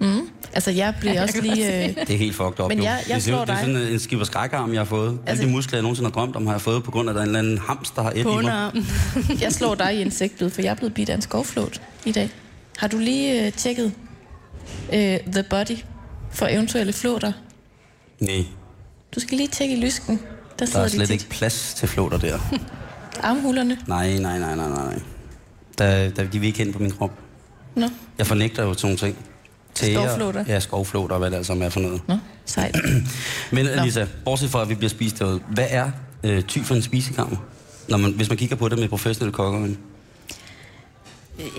[0.03, 0.29] Mm.
[0.55, 1.85] Altså, jeg bliver også lige...
[1.89, 3.65] Øh, Det er helt fucked up, Men jeg- jeg det, ser ud- slår det er
[3.67, 3.75] dig.
[3.77, 5.09] sådan en skib og skrækarm, jeg har fået.
[5.09, 7.09] Altså, Altså- Alle de muskler, jeg nogensinde har drømt om, har jeg fået på grund
[7.09, 8.85] af, at der er en eller anden hamster, der har et i mig.
[9.45, 12.31] Jeg slår dig i insektbid, for jeg er blevet bidt af en skovflåt i dag.
[12.79, 13.93] Har du lige øh, tjekket
[14.93, 15.77] øh, The Body
[16.31, 17.33] for eventuelle flåter?
[18.21, 18.45] Nej,
[19.15, 20.21] Du skal lige tjekke i lysken.
[20.59, 21.15] Der der er de slet tit.
[21.15, 22.39] ikke plads til flåter der.
[23.23, 23.79] Armhulerne.
[23.87, 24.85] Nej, nej, nej, nej, nej.
[24.85, 24.99] nej.
[25.79, 27.11] Der, der, de vil ikke hen på min krop.
[27.77, 27.89] Nå,
[28.19, 29.17] Jeg fornægter jo sådan nogle ting.
[29.75, 30.45] Tæger, Skovflåter?
[30.49, 32.01] Ja, skovflåter hvad det altså er for noget.
[32.09, 32.77] nå, sejt.
[33.53, 35.91] Men Lisa, bortset fra, at vi bliver spist derude, hvad er
[36.25, 37.37] øh, ty for en spisekammer?
[37.89, 39.69] Når man, hvis man kigger på det med professionelle kokker.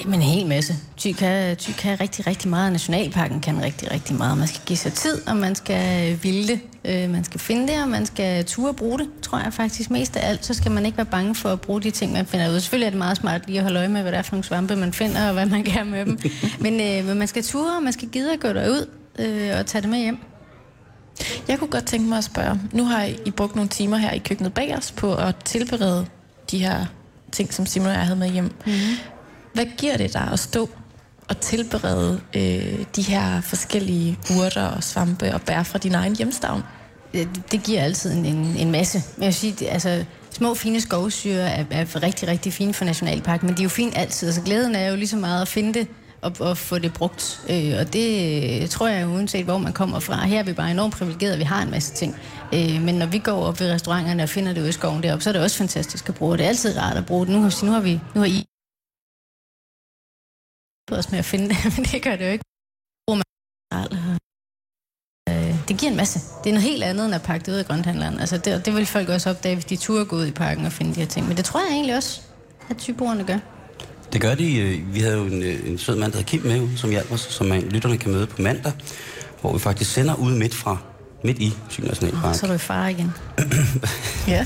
[0.06, 0.76] Men en hel masse.
[0.98, 2.72] Ty kan, ty kan rigtig, rigtig meget.
[2.72, 4.38] Nationalparken kan rigtig, rigtig meget.
[4.38, 6.60] Man skal give sig tid, og man skal ville det.
[6.86, 9.92] Øh, man skal finde det, og man skal ture at bruge det, tror jeg faktisk
[9.92, 10.46] mest af alt.
[10.46, 12.60] Så skal man ikke være bange for at bruge de ting, man finder ud.
[12.60, 14.44] Selvfølgelig er det meget smart lige at holde øje med, hvad der er for nogle
[14.44, 16.20] svampe, man finder, og hvad man kan med dem.
[16.60, 19.66] Men, øh, men man skal ture, og man skal gide at gå derud øh, og
[19.66, 20.18] tage det med hjem.
[21.48, 22.60] Jeg kunne godt tænke mig at spørge.
[22.72, 26.06] Nu har I brugt nogle timer her i køkkenet bag os på at tilberede
[26.52, 26.86] de her
[27.32, 28.44] ting, som Simon og jeg havde med hjem.
[28.46, 29.13] Mm-hmm.
[29.54, 30.70] Hvad giver det dig at stå
[31.30, 36.64] og tilberede øh, de her forskellige urter og svampe og bær fra din egen hjemstavn?
[37.14, 38.98] det, det giver altid en, en, en masse.
[39.16, 42.86] Men jeg vil sige, det, altså, små fine skovsyre er, er rigtig, rigtig fine for
[42.86, 44.28] Nationalparken, men de er jo fine altid.
[44.28, 45.88] Altså, glæden er jo lige så meget at finde det
[46.22, 47.42] og, og få det brugt.
[47.50, 50.26] Øh, og det øh, tror jeg, uanset hvor man kommer fra.
[50.26, 52.16] Her er vi bare enormt privilegerede, vi har en masse ting.
[52.54, 55.24] Øh, men når vi går op ved restauranterne og finder det ude i skoven deroppe,
[55.24, 56.38] så er det også fantastisk at bruge.
[56.38, 57.36] Det er altid rart at bruge det.
[57.36, 58.46] Nu, har- nu har vi nu har I
[60.92, 62.44] os med at finde det, men det gør det jo ikke.
[65.30, 66.20] Øh, det giver en masse.
[66.44, 68.20] Det er noget helt andet, end at pakke det ud af grønthandleren.
[68.20, 70.72] Altså, det, det vil folk også opdage, hvis de turde gå ud i parken og
[70.72, 71.28] finde de her ting.
[71.28, 72.22] Men det tror jeg egentlig også,
[72.70, 73.38] at tyboerne gør.
[74.14, 74.56] Det gør de.
[74.60, 77.12] øh, Vi havde jo en, øh, en sød mand, der hedder Kim med, som hjalp
[77.12, 78.72] os, som man, lytterne kan møde på mandag,
[79.42, 80.78] hvor vi faktisk sender ud midt fra,
[81.24, 82.36] midt i Thy Nationalpark.
[82.36, 83.12] Så er du i far igen.
[84.28, 84.46] Ja.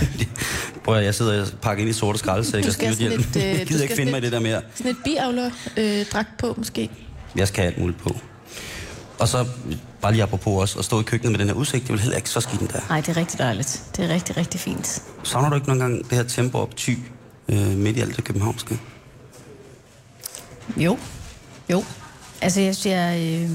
[0.88, 3.60] Prøv at jeg sidder og pakker ind i sorte skraldesæk og sådan lidt, øh, Jeg
[3.60, 4.62] du gider ikke skal finde mig i sådan det der mere.
[4.76, 6.90] Sådan et biavler øh, dragt på, måske.
[7.36, 8.16] Jeg skal have alt muligt på.
[9.20, 9.46] Og så,
[10.02, 12.16] bare lige apropos også, at stå i køkkenet med den her udsigt, det vil heller
[12.18, 12.80] ikke så skidt endda.
[12.90, 13.84] Nej, det er rigtig dejligt.
[13.98, 15.04] Det er rigtig, rigtig fint.
[15.24, 16.92] Savner du ikke nogle gange det her tempo op ty
[17.50, 18.80] øh, midt i alt det københavnske?
[20.78, 20.98] Jo.
[21.70, 21.84] Jo.
[22.42, 23.50] Altså, jeg siger, øh,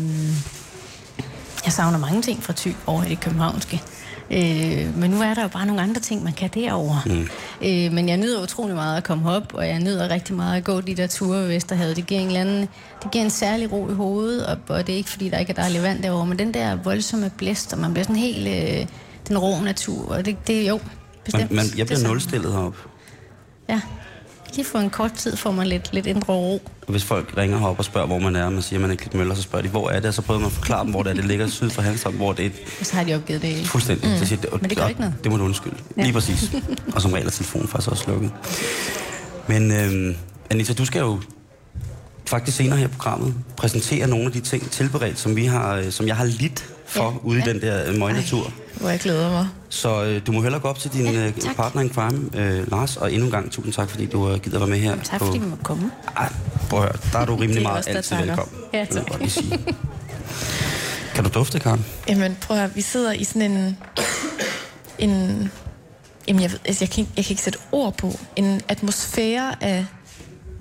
[1.64, 3.82] jeg savner mange ting fra Thy over i det københavnske.
[4.30, 7.02] Øh, men nu er der jo bare nogle andre ting, man kan derovre.
[7.06, 7.28] Mm.
[7.62, 10.64] Øh, men jeg nyder utrolig meget at komme op, og jeg nyder rigtig meget at
[10.64, 11.96] gå de der ture ved Vesterhavet.
[11.96, 12.68] Det giver en, eller anden,
[13.02, 15.50] det giver en særlig ro i hovedet, og, og det er ikke fordi, der ikke
[15.50, 18.86] er dejligt vand derovre, men den der voldsomme blæst, og man bliver sådan helt øh,
[19.28, 20.80] den rå natur, og det, det er jo
[21.24, 21.50] bestemt.
[21.50, 22.78] Man, man, jeg bliver nulstillet heroppe.
[23.68, 23.80] Ja.
[24.54, 26.62] Lige for en kort tid får man lidt, lidt indre ro.
[26.88, 28.94] Hvis folk ringer herop og spørger, hvor man er, og man siger, at man er
[28.94, 30.06] Klitmøller, så spørger de, hvor er det?
[30.08, 31.14] Og så prøver man at forklare dem, hvor det er.
[31.14, 33.50] Det ligger syd for Hanstholm, hvor det er et Og så har de opgivet det
[33.50, 33.66] hele.
[33.66, 34.10] fuldstændig.
[34.10, 34.16] Mm.
[34.18, 35.76] Så siger, de, Men det gør "Nå, ikke noget." Det må du undskylde.
[35.96, 36.02] Ja.
[36.02, 36.50] Lige præcis.
[36.94, 38.30] og som regel er telefonen faktisk også lukket.
[39.46, 40.16] Men øhm,
[40.50, 41.20] Anita, du skal jo
[42.26, 45.90] faktisk senere her i programmet præsentere nogle af de ting tilberedt, som, vi har, øh,
[45.92, 47.44] som jeg har lidt for Ja, ude ja.
[47.44, 48.52] i den der øh, møgnatur.
[48.74, 49.48] Hvor jeg glæder mig.
[49.68, 52.70] Så øh, du må hellere gå op til din Ja, øh, partner in crime, øh,
[52.70, 54.96] Lars, og endnu en gang tusind tak, fordi du øh, gider være med her.
[55.02, 55.90] Tak på- fordi vi måtte komme.
[56.16, 56.32] Ej,
[56.70, 58.26] prøv at høre, der er du rimelig meget altid takker.
[58.26, 58.60] velkommen.
[58.72, 59.06] Ja, jeg tak.
[59.08, 59.58] godt lige sige.
[61.14, 61.84] Kan du dufte, Karen?
[62.08, 63.76] Jamen, prøv at høre, vi sidder i sådan en...
[64.98, 65.50] en
[66.28, 68.18] jamen, jeg, ved, altså, jeg, kan ikke, jeg kan ikke sætte ord på.
[68.36, 69.86] En atmosfære af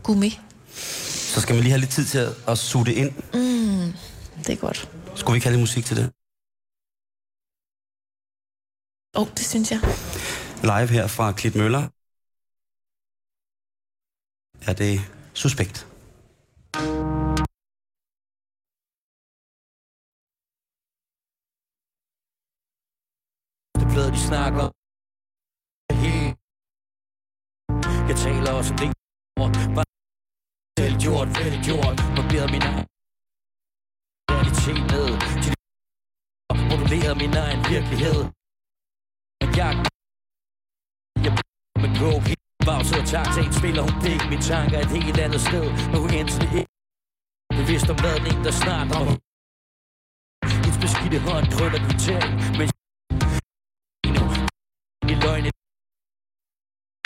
[0.04, 0.40] gummi.
[1.34, 3.12] Så skal man lige have lidt tid til at, at suge det ind.
[4.46, 4.80] Det er godt.
[5.20, 6.08] Skulle vi ikke have lidt musik til det?
[9.18, 9.80] Åh, oh, det synes jeg.
[10.72, 11.84] Live her fra Klit Møller.
[14.70, 14.94] Er det
[15.42, 15.78] suspekt?
[23.80, 24.66] Det plade, de snakker.
[28.10, 29.91] Jeg taler også om det
[30.80, 31.98] Velgjort, velgjort.
[32.16, 32.86] Barberet min egen
[34.32, 35.10] realitet ned.
[35.44, 38.20] Til de moduleret min egen virkelighed.
[39.42, 39.72] Men jeg
[41.26, 41.34] jeg
[41.84, 45.20] med coke helt bagset og tak til en spiller hun fik Mine tanker et helt
[45.26, 46.72] andet sted Men hun endte det ikke
[47.60, 49.16] Bevidst om ladning, der snart rammer
[50.64, 52.68] Hendes beskidte hånd krøller kvittering Men
[54.18, 54.26] nu
[55.14, 55.50] i løgne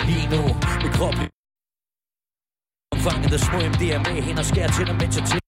[0.08, 0.42] Lige nu
[0.82, 1.26] Med kroppen
[3.10, 5.38] Fanget af små MDMA-hænder skærer til dig, mens jeg til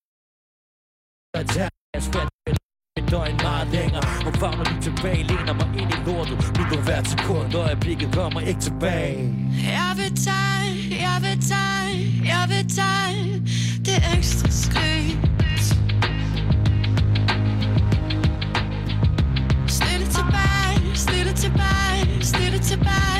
[2.97, 4.03] Jeg døgn meget længere.
[4.25, 5.23] Hun favner lige tilbage?
[5.23, 6.39] Læner mig ind i lortet.
[6.59, 9.19] Nu du hvert sekund og Øjeblikket kommer ikke tilbage.
[9.79, 10.71] Jeg vil tage,
[11.07, 11.95] jeg vil tage,
[12.33, 13.19] jeg vil tage
[13.87, 15.19] det ekstra skridt.
[19.77, 23.18] Stille tilbage, stille tilbage, stille tilbage,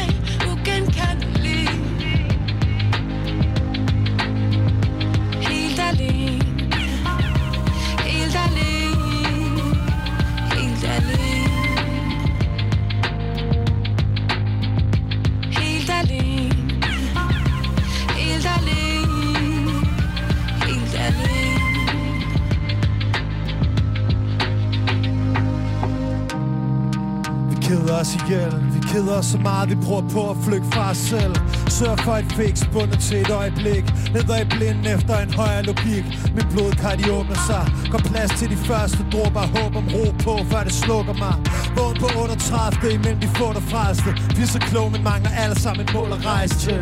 [27.89, 30.97] keder os ihjel, vi keder os så meget, vi prøver på at flygte fra os
[30.97, 31.35] selv.
[31.77, 33.85] Sørg for et fix bundet til et øjeblik.
[34.15, 36.05] Leder i blinden efter en højere logik.
[36.37, 37.65] Min blodkar de åbner sig.
[37.93, 39.45] Går plads til de første dråber.
[39.55, 41.35] Håb om ro på, før det slukker mig.
[41.77, 44.11] Vågen på 38, imellem de få der frelste.
[44.37, 46.81] Vi er så kloge, men mangler alle sammen et mål at rejse til.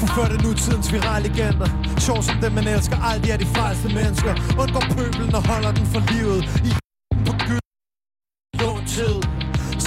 [0.00, 1.68] Forførte nutidens virale legender.
[2.06, 4.32] Sjov som dem man elsker, aldrig er de frelste mennesker.
[4.62, 6.42] Undgår pøbelen og holder den for livet.
[6.68, 6.89] I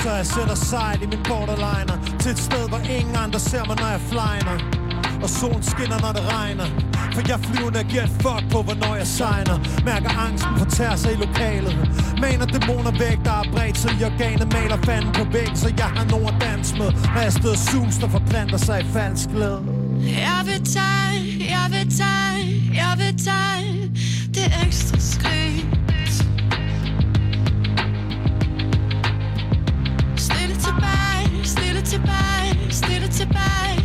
[0.03, 3.75] så jeg sætter sejl i min borderliner Til et sted, hvor ingen andre ser mig,
[3.81, 4.57] når jeg flyner.
[5.23, 6.67] Og solen skinner, når det regner.
[7.13, 9.57] For jeg flyvende og giver et fuck på, hvornår jeg signer.
[9.89, 10.65] Mærker angsten på
[11.01, 11.73] sig i lokalet.
[12.21, 15.89] Maner dæmoner væk, der er bredt sig i organet Maler fanden på væg, så jeg
[15.97, 19.61] har nogen at danse med Når jeg støder sus, der forplanter sig i falsk glæde
[20.29, 21.17] Jeg vil tage,
[21.55, 22.39] jeg vil tage,
[22.81, 23.91] jeg vil tage
[24.35, 25.82] det ekstra skridt.
[31.93, 33.82] Tilbage, stille tilbage,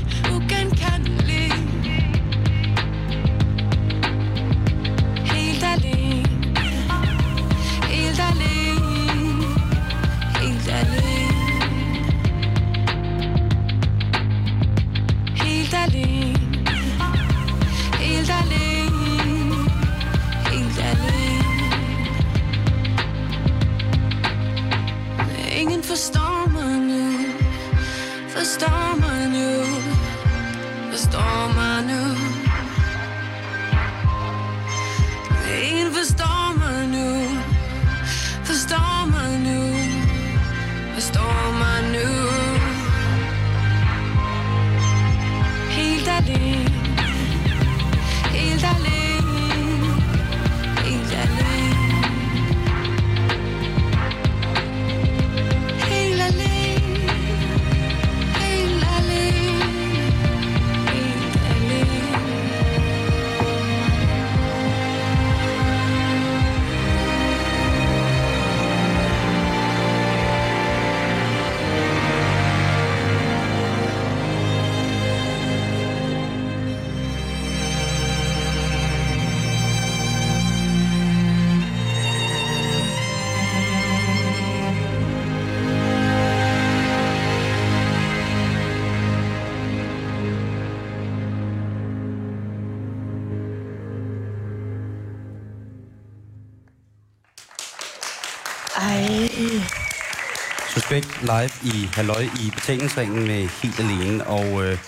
[100.89, 104.79] Suspekt live i Halløj i betalingsringen med helt alene, og øh,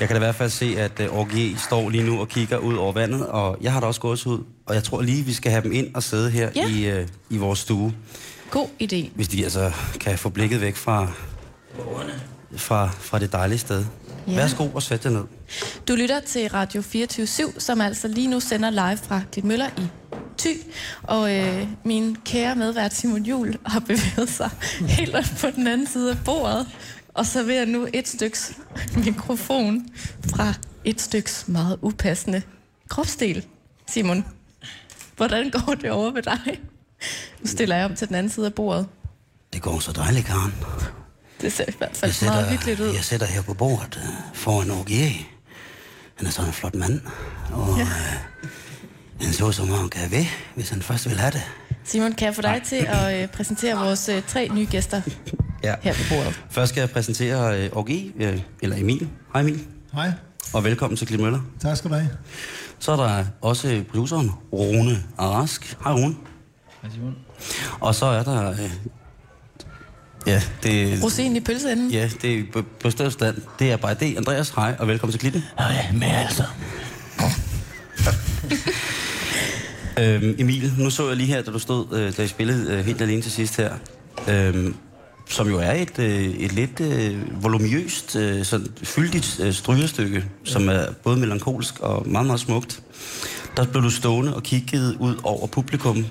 [0.00, 2.56] jeg kan da i hvert fald se, at øh, Orgie står lige nu og kigger
[2.58, 5.32] ud over vandet, og jeg har da også gået ud, og jeg tror lige, vi
[5.32, 6.66] skal have dem ind og sidde her Ja.
[6.68, 7.94] i, øh, i vores stue,
[8.50, 9.08] God idé.
[9.14, 11.08] hvis de altså kan få blikket væk fra,
[12.56, 13.84] fra, fra det dejlige sted.
[14.26, 14.34] Ja.
[14.34, 15.24] Værsgo og sæt jer ned.
[15.88, 17.26] Du lytter til Radio 24
[17.58, 19.82] som altså lige nu sender live fra Klitmøller i
[20.40, 20.56] Thy.
[21.02, 24.50] Og øh, min kære medvært Simon Jul har bevæget sig
[24.88, 26.66] helt op på den anden side af bordet
[27.14, 28.52] og serverer nu et styks
[29.04, 29.86] mikrofon
[30.30, 32.42] fra et styks meget upassende
[32.88, 33.46] kropsdel.
[33.88, 34.24] Simon,
[35.16, 36.60] hvordan går det over ved dig?
[37.40, 38.86] Nu stiller jeg om til den anden side af bordet.
[39.52, 40.54] Det går så dejligt, Karen.
[41.40, 42.94] Det ser i hvert fald meget hyggeligt ud.
[42.94, 45.12] jeg sætter her på bordet øh, foran Orgie.
[46.16, 47.00] Han er sådan en flot mand,
[47.52, 47.82] og Ja.
[47.82, 48.48] øh,
[49.20, 51.42] han så som om han kan ved, hvis han først vil have det.
[51.84, 55.02] Simon, kan jeg få dig til at øh, præsentere vores øh, tre nye gæster
[55.64, 55.74] Ja.
[55.82, 56.40] her på bordet?
[56.50, 57.70] Først skal jeg præsentere øh,
[58.20, 59.08] øh, eller Emil.
[59.32, 59.64] Hej Emil.
[59.92, 60.12] Hej.
[60.52, 61.40] Og velkommen til Klip Møller.
[61.60, 62.08] Tak skal du have.
[62.78, 65.76] Så er der også produceren Rune Arask.
[65.84, 66.14] Hej Rune.
[66.82, 67.16] Hej Simon.
[67.80, 68.50] Og så er der...
[68.50, 68.70] Øh,
[70.26, 71.90] ja, det, Rosin i pølseenden.
[71.90, 73.36] ja, det er på, på stedet stand.
[73.58, 74.16] Det er bare det.
[74.16, 75.44] Andreas, hej, og velkommen til Klippen.
[75.58, 76.44] Hej, med altså.
[79.98, 82.84] Øhm, Emil, nu så jeg lige her, da du stod, øh, da I spillede øh,
[82.84, 83.72] helt alene til sidst her,
[84.28, 84.74] øhm,
[85.28, 90.68] som jo er et, øh, et lidt øh, voluminøst, øh, sådan fyldigt øh, strygerstykke, som
[90.68, 92.82] er både melankolsk og meget, meget smukt.
[93.56, 96.06] Der blev du stående og kiggede ud over publikum,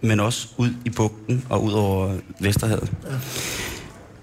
[0.00, 2.92] men også ud i bugten og ud over Vesterhavet.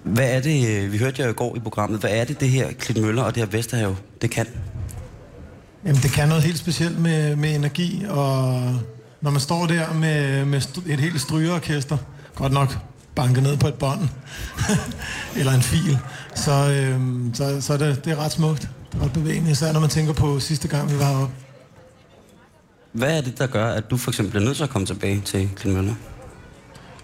[0.02, 2.48] Hvad er det, øh, vi hørte jer i går i programmet, hvad er det, det
[2.48, 4.46] her Klitmøller og det her Vesterhav, det kan?
[5.84, 8.62] Jamen, det kan noget helt specielt med, med energi, og
[9.20, 11.96] når man står der med, med et helt strygeorkester,
[12.34, 12.78] godt nok
[13.14, 14.08] banket ned på et bånd,
[15.38, 15.98] eller en fil,
[16.34, 18.68] så, øhm, så, så er det, det er ret smukt.
[18.92, 21.34] Det er ret bevægende, især når man tænker på sidste gang, vi var heroppe.
[22.92, 25.20] Hvad er det, der gør, at du for eksempel er nødt til at komme tilbage
[25.20, 25.94] til Klitmøller?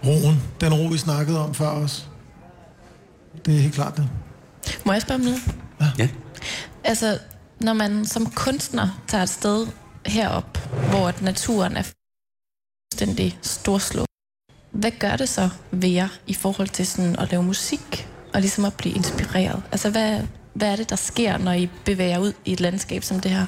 [0.05, 2.09] Roen, den ro, vi snakkede om før os.
[3.45, 4.09] Det er helt klart det.
[4.85, 5.39] Må jeg spørge om noget?
[5.97, 6.09] Ja.
[6.83, 7.19] Altså,
[7.61, 9.67] når man som kunstner tager et sted
[10.05, 10.57] herop,
[10.89, 11.83] hvor at naturen er
[12.93, 14.07] fuldstændig storslået,
[14.71, 18.65] hvad gør det så ved jer i forhold til sådan at lave musik og ligesom
[18.65, 19.61] at blive inspireret?
[19.71, 20.19] Altså, hvad,
[20.53, 23.45] hvad er det, der sker, når I bevæger ud i et landskab som det her?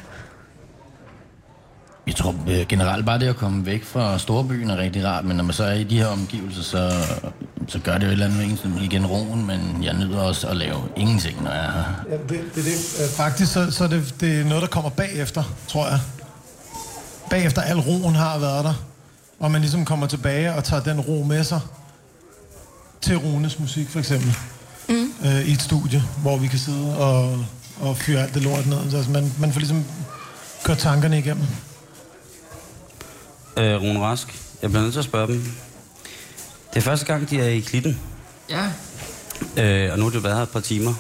[2.08, 5.38] Jeg tror øh, generelt bare det at komme væk fra storbyen er rigtig rart, men
[5.38, 6.91] når man så er i de her omgivelser, så,
[7.67, 10.58] så gør det jo et eller andet med igen roen, men jeg nyder også at
[10.58, 11.84] lave ingenting, når jeg er her.
[12.10, 13.03] Ja, det, det, det.
[13.03, 15.99] Øh, Faktisk så, så det, det er noget, der kommer bagefter, tror jeg.
[17.29, 18.94] Bagefter al roen har været der.
[19.39, 21.62] Og man ligesom kommer tilbage og tager den ro med sig
[23.02, 24.36] til Runes musik, for eksempel.
[24.89, 25.13] Mm.
[25.26, 27.45] Øh, I et studie, hvor vi kan sidde og,
[27.80, 28.89] og fyre alt det lort ned.
[28.91, 29.86] Så altså, man, man får ligesom
[30.63, 31.45] kørt tankerne igennem.
[33.58, 35.43] Øh, Rune Rask, jeg bliver nødt til at spørge dem.
[36.74, 38.00] Det er første gang, de er i klitten,
[38.50, 38.65] Ja,
[39.58, 40.93] øh, og nu har det været her et par timer.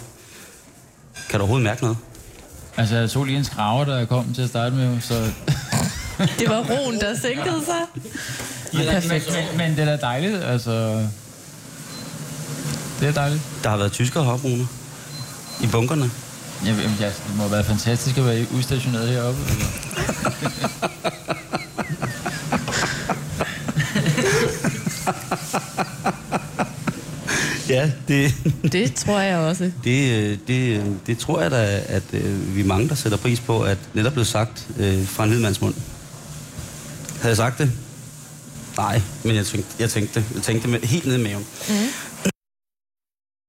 [1.29, 1.97] Kan du overhovedet mærke noget?
[2.77, 5.31] altså jeg tog lige en skraver, da jeg kom til at starte med, så...
[6.39, 8.03] Det var roen, der sænkede sig.
[8.73, 9.29] Ja, Perfekt.
[9.33, 10.71] Men, men det er da dejligt, altså...
[12.99, 13.41] Det er dejligt.
[13.63, 14.67] Der har været tyskere heroppe, Rune.
[15.63, 16.11] I bunkerne.
[16.65, 19.41] Jeg, jeg, jeg, det må være fantastisk at være udstationeret heroppe.
[27.69, 28.33] Ja, det,
[28.71, 29.71] Det tror jeg også.
[29.83, 33.17] det, øh, det, øh, det tror jeg da, at øh, vi er mange, der sætter
[33.17, 35.73] pris på, at netop blev sagt øh, fra en hvidmands mund.
[37.25, 37.71] Havde jeg sagt det?
[38.77, 40.25] Nej, men jeg tænkte, jeg tænkte det.
[40.35, 41.45] Jeg tænkte med, helt ned i maven.
[41.69, 41.75] Mm.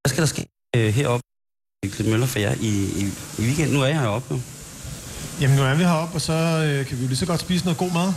[0.02, 1.22] Hvad skal der ske øh, heroppe
[1.82, 3.74] i Klitmøller for jer i, i, i weekenden?
[3.74, 4.42] Nu er jeg heroppe nu.
[5.40, 7.64] Jamen nu er vi heroppe, og så øh, kan vi jo lige så godt spise
[7.64, 8.12] noget god mad.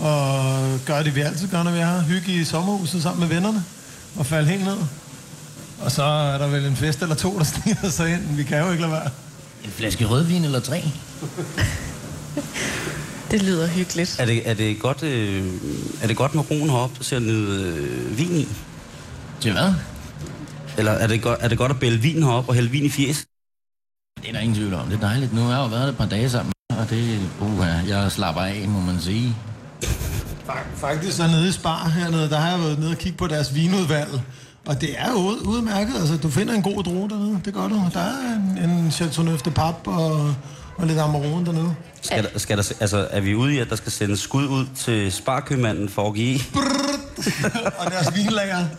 [0.00, 2.02] Og gøre det, vi altid gør, når vi er her.
[2.02, 3.64] Hygge i sommerhuset sammen med vennerne.
[4.16, 4.78] Og falde helt ned.
[5.80, 8.36] Og så er der vel en fest eller to, der stiger sig ind.
[8.36, 9.10] Vi kan jo ikke lade være.
[9.64, 10.84] En flaske rødvin eller tre?
[13.32, 14.16] Det lyder hyggeligt.
[14.20, 15.46] Er det, er det, godt, øh,
[16.02, 18.48] er det godt med roen heroppe, der ser nyde øh, vin i?
[19.40, 19.72] Til hvad?
[20.78, 22.88] Eller er det, godt, er det godt at bælge vin heroppe og hælde vin i
[22.88, 23.26] fjes?
[24.22, 24.86] Det er der ingen tvivl om.
[24.86, 25.34] Det er dejligt.
[25.34, 28.68] Nu har jeg jo været et par dage sammen, og det uh, jeg slapper af,
[28.68, 29.36] må man sige.
[30.48, 33.26] Fak- Faktisk så nede i Spar hernede, der har jeg været nede og kigge på
[33.26, 34.20] deres vinudvalg.
[34.66, 35.94] Og det er jo ud- udmærket.
[36.00, 37.40] Altså, du finder en god drue dernede.
[37.44, 37.82] Det gør du.
[37.94, 40.34] Der er en, en Chateauneuf de Pap og,
[40.76, 41.74] og lidt Amarone dernede.
[42.02, 44.66] Skal der, skal der, altså, er vi ude i, at der skal sendes skud ud
[44.76, 46.40] til sparkøbmanden for at give?
[47.78, 48.64] og deres vinlager.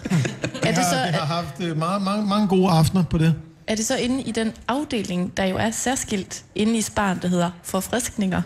[0.63, 3.35] Er det så, Vi har haft øh, meget, mange, mange gode aftener på det.
[3.67, 7.27] er det så inde i den afdeling, der jo er særskilt inde i sparen, der
[7.27, 8.41] hedder forfriskninger?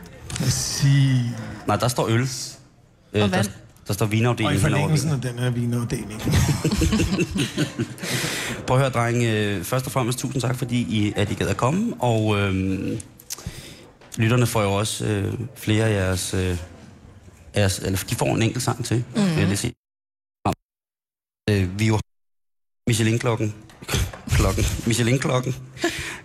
[0.50, 1.36] Sige.
[1.68, 2.22] Nej, der står øl.
[2.22, 2.28] Øh,
[3.14, 3.48] Og der, vand.
[3.88, 5.26] der står Og vinafdelingen i henover forlængelsen vinen.
[5.28, 6.22] af den her vinafdeling.
[8.68, 9.24] Prøv at høre, dreng.
[9.24, 11.94] Øh, først og fremmest tusind tak, fordi I, at I gad at komme.
[12.00, 12.92] Og øh,
[14.18, 16.58] lytterne får jo også øh, flere af jeres, øh,
[17.56, 17.80] jeres...
[17.80, 19.22] Eller de får en enkelt sang til, mm.
[19.22, 19.74] vil jeg lige sige.
[21.50, 22.00] Øh, vi er jo
[22.88, 23.54] Michelin-klokken.
[24.30, 24.64] Klokken.
[24.88, 25.56] Michelin-klokken.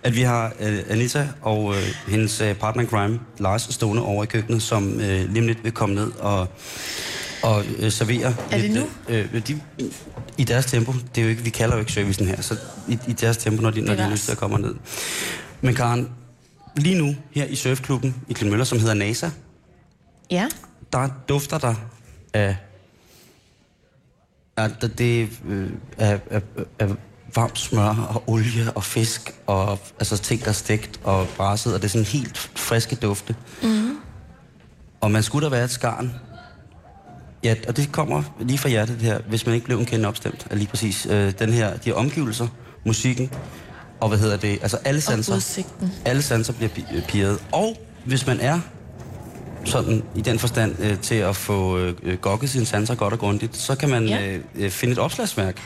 [0.02, 4.26] At vi har øh, Anita og øh, hendes øh, partner crime, Lars, stående over i
[4.26, 6.48] køkkenet, som øh, lige lidt vil komme ned og,
[7.42, 8.34] og øh, servere.
[8.50, 8.88] Er det lidt, nu?
[9.08, 9.60] Øh, øh, de,
[10.38, 10.92] I deres tempo.
[11.14, 12.56] Det er jo ikke, vi kalder jo ikke servicen her, så
[12.88, 14.74] i, i deres tempo, når de, når de har lyst til at komme ned.
[15.60, 16.08] Men Karen,
[16.76, 19.30] lige nu her i surfklubben i Klitmøller, som hedder NASA,
[20.30, 20.48] Ja.
[20.92, 21.74] der dufter der
[22.34, 22.56] af...
[24.56, 26.42] af det, det øh, af, af,
[26.78, 26.88] af
[27.34, 31.80] varmt smør og olie og fisk og altså ting, der er stegt og brasset, og
[31.82, 33.36] det er sådan helt friske dufte.
[33.62, 33.96] Mm.
[35.00, 36.14] Og man skulle da være et skarn.
[37.44, 40.08] Ja, og det kommer lige fra hjertet det her, hvis man ikke blev en kende
[40.08, 42.48] opstemt af lige præcis øh, den her, de her omgivelser,
[42.86, 43.30] musikken,
[44.02, 45.36] og hvad hedder det, altså alle sanser.
[45.36, 45.92] udsigten.
[46.04, 47.38] Alle sanser bliver pi- øh, pirret.
[47.52, 48.60] Og hvis man er
[49.64, 53.18] sådan i den forstand øh, til at få øh, øh, gokket sine sanser godt og
[53.18, 54.26] grundigt, så kan man Ja.
[54.26, 55.56] øh, øh, finde et opslagsværk,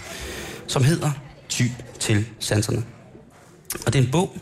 [0.66, 1.10] som hedder
[1.48, 1.70] Typ
[2.00, 2.84] til sanserne.
[3.86, 4.36] Og det er en bog,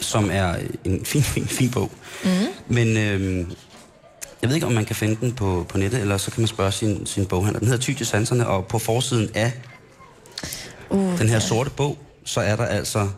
[0.00, 1.90] som er en fin, fin, fin bog.
[2.24, 2.30] Mm.
[2.68, 3.46] Men øh,
[4.42, 6.48] jeg ved ikke, om man kan finde den på, på nettet, eller så kan man
[6.48, 7.58] spørge sin, sin boghandler.
[7.58, 9.52] Den hedder Ty til sanserne, og på forsiden af
[10.90, 13.08] Uh, den her sorte bog, så er der altså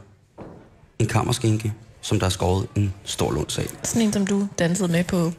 [0.99, 3.67] en kammerskinke, som der er skåret en stor lunds af.
[3.83, 5.33] Sådan en, som du dansede med på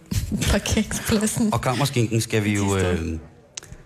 [0.51, 1.53] parkeringspladsen.
[1.53, 3.19] Og kammerskinken skal vi jo, øh,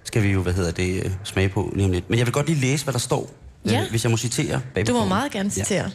[0.04, 2.10] skal vi jo hvad hedder det, øh, smage på lige om lidt.
[2.10, 3.30] Men jeg vil godt lige læse, hvad der står,
[3.66, 3.82] Ja.
[3.84, 4.62] øh, hvis jeg må citere.
[4.88, 5.92] Du må meget gerne citere.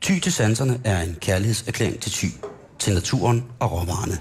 [0.00, 2.26] Ty til sanserne er en kærlighedserklæring til Ty,
[2.78, 4.18] til naturen og råvarerne.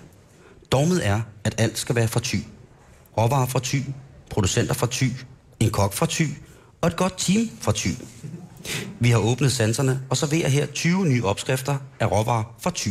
[0.72, 2.36] Dogmet er, at alt skal være fra Ty.
[3.18, 3.76] Råvarer fra Ty,
[4.30, 5.03] producenter fra Ty,
[5.59, 6.22] en kok fra Ty
[6.82, 7.88] og et godt team fra Ty.
[8.99, 12.89] Vi har åbnet sanserne og serverer her 20 nye opskrifter af råvarer fra Ty.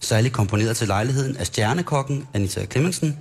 [0.00, 3.18] Særligt komponeret til lejligheden af stjernekokken Anita Clemmensen.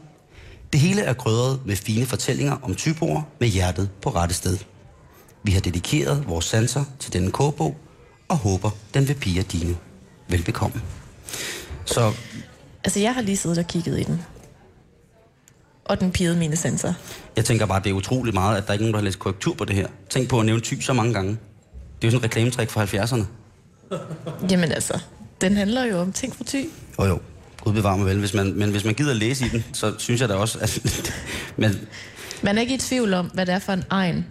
[0.73, 4.57] Det hele er krydret med fine fortællinger om tyboer med hjertet på rette sted.
[5.43, 7.77] Vi har dedikeret vores sanser til denne kogebog,
[8.29, 9.77] og håber, den vil pige dine.
[10.29, 10.81] Velbekomme.
[11.85, 12.13] Så
[12.83, 14.21] Altså, jeg har lige siddet og kigget i den.
[15.85, 16.93] Og den pirrede mine sanser.
[17.35, 19.19] jeg tænker bare, det er utroligt meget, at der ikke er nogen, der har læst
[19.19, 19.87] korrektur på det her.
[20.09, 21.29] Tænk på at nævne ty så mange gange.
[21.29, 23.23] Det er jo sådan et reklametrik fra 70'erne.
[24.51, 24.99] Jamen altså,
[25.41, 26.63] den handler jo om ting fra ty.
[26.99, 27.19] Jo jo,
[27.63, 28.19] Gud bevar mig vel.
[28.19, 30.81] Hvis man, men hvis man gider læse i den, så synes jeg da også, at...
[31.57, 31.71] men,
[32.41, 34.25] Man er ikke i tvivl om, hvad det er for en egen,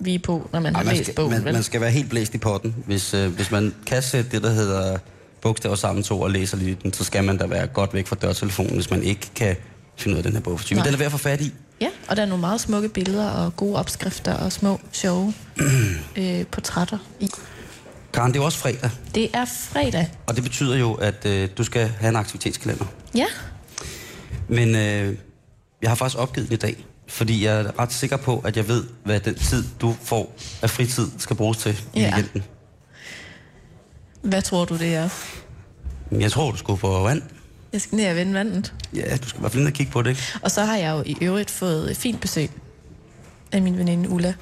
[0.00, 1.30] vi er på, når man har ej, man, læst skal, bogen.
[1.30, 1.52] man, vel?
[1.52, 2.74] man skal være helt blæst i potten.
[2.86, 4.98] Hvis, øh, hvis man kan sætte det, der hedder
[5.40, 8.16] bogstaver sammen to og læser lige den, så skal man da være godt væk fra
[8.22, 9.56] dørtelefonen, hvis man ikke kan
[10.02, 10.76] finde ud af den her bog for typen.
[10.78, 10.84] Nej.
[10.84, 11.52] Den er værd at få fat i.
[11.80, 15.34] Ja, og der er nogle meget smukke billeder og gode opskrifter og små, sjove
[16.16, 17.28] øh, portrætter i.
[18.12, 20.08] Karen, det er jo også fredag, Det er fredag.
[20.26, 22.84] og det betyder jo, at øh, du skal have en aktivitetskalender.
[23.14, 23.26] Ja,
[24.48, 25.16] Men øh,
[25.82, 28.68] jeg har faktisk opgivet den i dag, fordi jeg er ret sikker på, at jeg
[28.68, 32.14] ved, hvad den tid, du får af fritid, skal bruges til i Ja.
[32.14, 32.42] weekenden.
[34.22, 35.08] hvad tror du, det er?
[36.10, 37.22] Jeg tror, du skulle på vand.
[37.72, 38.74] Jeg skal ned og vende vandet.
[38.94, 40.22] Ja, du skal i hvert fald ned og kigge på det, ikke?
[40.42, 42.50] Og så har jeg jo i øvrigt fået fint besøg
[43.52, 44.34] af min veninde Ulla,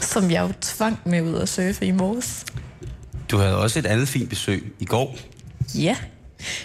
[0.00, 2.44] som jeg jo tvang med ud og surfe i morges.
[3.30, 5.16] Du havde også et andet fint besøg i går.
[5.74, 5.96] Ja,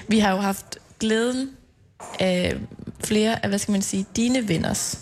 [0.07, 1.49] vi har jo haft glæden
[2.19, 2.55] af
[3.03, 4.99] flere af, hvad skal man sige, dine venners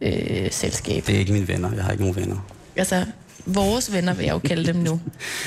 [0.00, 1.06] øh, selskab.
[1.06, 1.72] Det er ikke mine venner.
[1.74, 2.36] Jeg har ikke nogen venner.
[2.76, 3.06] Altså,
[3.54, 5.00] vores venner vil jeg jo kalde dem nu.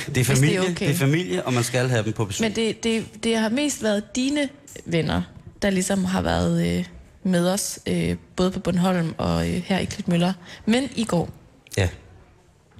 [0.05, 0.87] Det er Hvis det er familie, okay.
[0.87, 2.45] det er familie og man skal have dem på besøg.
[2.47, 4.49] Men det, det, det har mest været dine
[4.85, 5.21] venner,
[5.61, 6.85] der ligesom har været øh,
[7.23, 10.33] med os, øh, både på Bornholm og øh, her i Klitmøller.
[10.65, 11.29] Men i går,
[11.77, 11.89] Ja.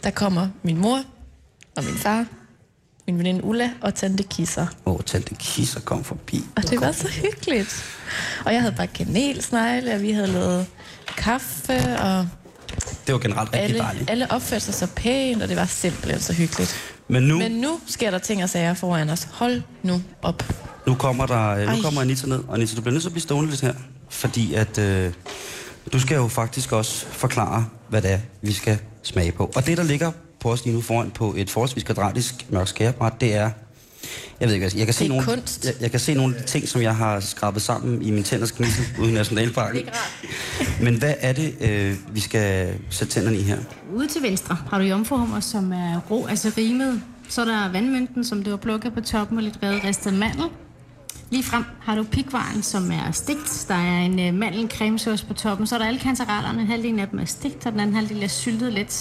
[0.03, 0.99] der kommer min mor
[1.77, 2.25] og min far,
[3.07, 4.67] min veninde Ulla og tante Kisser.
[4.85, 6.43] Åh, oh, tante Kisser kom forbi.
[6.55, 7.83] Og det var så hyggeligt.
[8.45, 10.65] Og jeg havde bare kanelsnegle, og vi havde lavet
[11.17, 12.27] kaffe, og
[13.11, 14.09] Det var generelt rigtig alle, dejligt.
[14.09, 16.75] alle opførte sig så pænt, og det var simpelthen så hyggeligt.
[17.07, 19.27] Men nu, Men nu sker der ting og sager foran os.
[19.31, 20.43] Hold nu op.
[20.87, 21.75] nu kommer der, øh, Ej.
[21.75, 22.43] nu kommer Anita ned.
[22.47, 23.73] Og Anita, du bliver nødt til at blive stående lidt her.
[24.09, 25.11] Fordi at øh,
[25.93, 29.51] du skal jo faktisk også forklare, hvad det er, vi skal smage på.
[29.55, 33.13] Og det, der ligger på os lige nu foran på et forholdsvis kvadratisk mørk skærebræt,
[33.21, 33.49] det er
[34.39, 35.65] Jeg ved ikke, hvad jeg, jeg kan se nogle, kunst.
[35.65, 38.23] Jeg, jeg, kan se nogle af de ting, som jeg har skrabet sammen i min
[38.23, 39.81] tænders knissel ude i Nationalparken.
[40.81, 43.57] Men hvad er det, øh, vi skal sætte tænderne i her?
[43.93, 47.01] Ude til venstre har du jomfruhummer, som er rå, altså rimet.
[47.29, 50.45] Så er der vandmynten, som du har plukket på toppen og lidt revet ristet mandel.
[51.29, 53.65] Lige frem har du pikvaren, som er stegt.
[53.67, 55.67] Der er en uh, mandelcremesauce på toppen.
[55.67, 56.65] Så er der alle kantarellerne.
[56.65, 58.93] Halvdelen af dem er stegt, og den anden halvdel er syltet lidt.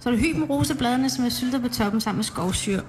[0.00, 2.80] Så er der hyben rosebladene, som er syltet på toppen sammen med skovsyre.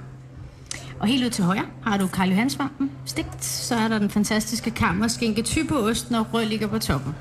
[1.00, 3.46] Og helt ud til højre har du Karl Johansvampen stegt.
[3.46, 7.16] Så er der den fantastiske kammerskinke typoosten og rød ligger på toppen.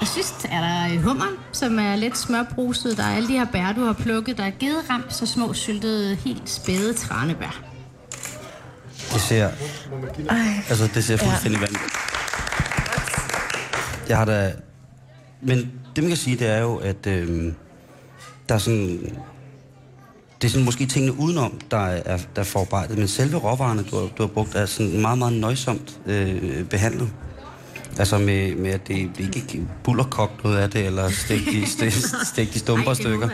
[0.00, 2.96] Og sidst er der øh, hummeren, som er lidt smørbruset.
[2.96, 4.36] Der er alle de her bær, du har plukket.
[4.36, 7.62] Der er gederam, så små syltede, helt spæde tranebær.
[9.12, 9.50] Det ser,
[10.28, 10.36] Ej.
[10.68, 11.66] altså, det ser fuldstændig ja.
[11.66, 11.94] vanvittigt.
[14.08, 14.52] Jeg har da...
[15.40, 15.58] Men
[15.96, 17.52] det, man kan sige, det er jo, at øh,
[18.48, 19.16] der er sådan...
[20.40, 23.96] Det er sådan måske tingene udenom, der er, der er forarbejdet, men selve råvarerne, du
[23.96, 27.10] har, du har brugt, er sådan meget, meget nøjsomt øh, behandlet.
[27.98, 31.64] Altså med, med at det det ikke er bullerkogt noget af det, eller stegt i,
[31.76, 33.28] stegt, stegt i stumper stykker.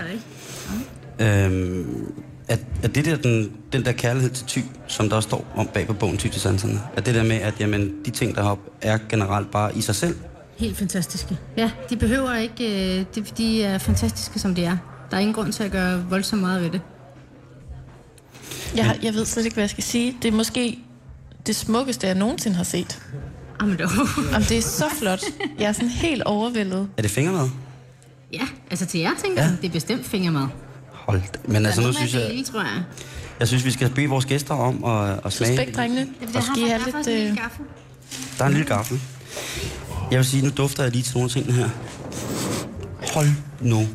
[1.21, 2.13] Øhm,
[2.49, 5.67] er, er det der den, den der kærlighed til ty, som der også står om
[5.75, 8.43] bag på bogen Ty til sanserne, er det der med, at jamen, de ting, der
[8.43, 10.17] er op, er generelt bare i sig selv?
[10.57, 11.39] Helt fantastiske.
[11.57, 12.99] Ja, de behøver ikke...
[12.99, 14.77] øh, De, de er fantastiske, som de er.
[15.11, 16.81] Der er ingen grund til at gøre voldsomt meget ved det.
[18.77, 20.17] Jeg, jeg ved slet ikke, hvad jeg skal sige.
[20.23, 20.79] Det er måske
[21.47, 23.03] det smukkeste, jeg nogensinde har set.
[23.61, 23.91] Jamen, dog.
[24.33, 25.21] Jamen, det er så flot.
[25.59, 26.89] Jeg er sådan helt overvældet.
[26.97, 27.49] Er det fingermad?
[28.33, 28.41] Ja,
[28.71, 29.49] altså til jer tænker Ja.
[29.49, 30.47] jeg, det er bestemt fingermad.
[30.93, 31.39] Hold da.
[31.45, 32.83] Men altså nu synes jeg, Dele, tror jeg.
[33.41, 35.57] jeg synes, vi skal bede vores gæster om at, at smage.
[35.57, 36.07] Suspekt, drengene.
[36.35, 37.09] Jeg Skal I have lidt...
[37.09, 37.37] Øh...
[38.39, 39.01] Der er en lille gaffel.
[40.11, 41.69] Jeg vil sige, nu dufter jeg lige til nogle af tingene her.
[43.15, 43.29] Hold
[43.61, 43.87] nu.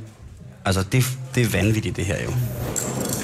[0.66, 2.32] Altså, det, det er vanvittigt, det her jo.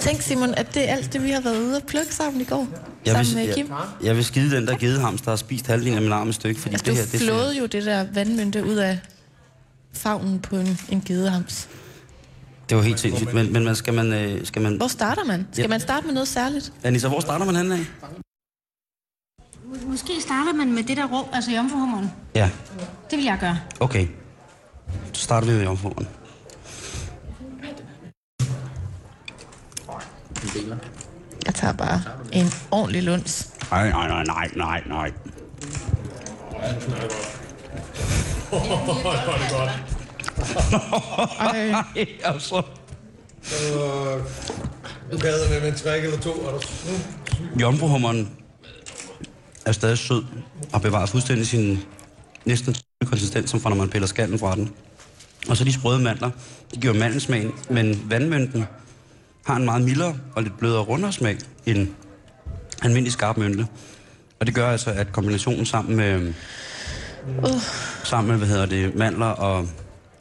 [0.08, 2.44] Tænk, Simon, at det er alt det, vi har været ude og plukke sammen i
[2.44, 2.68] går.
[3.06, 3.68] Jeg sammen vil, med Kim.
[3.70, 6.36] jeg, jeg vil skide den der gedehams, der har spist halvdelen af min arm et
[6.36, 9.00] stykke, fordi Altså, det du her, det flåede jo det der vandmynte ud af
[9.94, 11.68] favnen på en, en gedehams.
[12.70, 13.34] det var helt sindssygt.
[13.34, 14.14] Men, men man, skal man...
[14.14, 15.48] øh, Skal man Hvor starter man?
[15.52, 15.68] Skal Ja.
[15.68, 16.74] man starte med noget særligt?
[16.84, 17.86] Anissa, hvor starter man henne af?
[19.88, 22.12] Måske starter man med det der rå, altså jomfruhummeren.
[22.36, 22.50] Ja,
[23.10, 23.60] Det vil jeg gøre.
[23.80, 24.08] okay.
[25.14, 26.06] Så starter vi med
[30.56, 30.80] jomfruen.
[31.46, 33.50] Jeg tager bare en ordentlig luns.
[33.72, 35.12] Nej, nej, nej, nej, nej, nej.
[36.62, 36.76] Ej.
[42.24, 42.62] altså.
[45.12, 46.60] Du kan med med en træk eller to, er der
[47.62, 48.30] Jomfruhummeren
[49.66, 50.24] er stadig sød
[50.74, 51.80] og bevarer fuldstændig sin
[52.46, 52.76] næsten
[53.06, 54.72] konsistens, som fra når man piller skallen fra den.
[55.50, 56.30] Og så de sprøde mandler,
[56.76, 58.66] de giver mandelsmagen, men vandmynten
[59.48, 61.88] har en meget mildere og lidt blødere rundere smag end
[62.84, 63.68] almindelig skarp mynte.
[64.40, 66.34] Og det gør altså, at kombinationen sammen med,
[67.28, 67.62] Uh.
[68.04, 69.68] sammen med hvad hedder det, mandler og...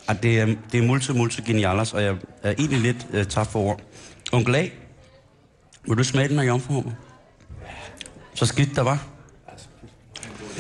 [0.09, 3.51] At det er, det er multi, multi genialis, og jeg er egentlig lidt uh, tabt
[3.51, 3.81] for ord.
[4.33, 4.69] Onkel A,
[5.89, 6.93] vil du smage den her jomfruhummer?
[8.35, 9.07] Så skidt der var.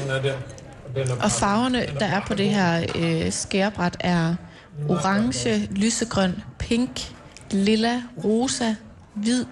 [0.00, 0.34] Den er der.
[0.96, 4.34] Er Og farverne, der er på det her øh, skærebræt, er
[4.88, 7.15] orange, lysegrøn, pink,
[7.50, 8.74] lilla, rosa,
[9.14, 9.44] hvid,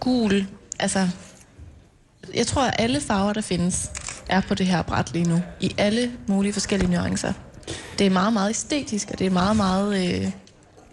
[0.00, 0.46] gul.
[0.78, 1.08] Altså,
[2.34, 3.90] jeg tror, at alle farver, der findes,
[4.28, 5.42] er på det her bræt lige nu.
[5.60, 7.32] I alle mulige forskellige nuancer.
[7.98, 10.30] Det er meget, meget æstetisk, og det er meget, meget øh,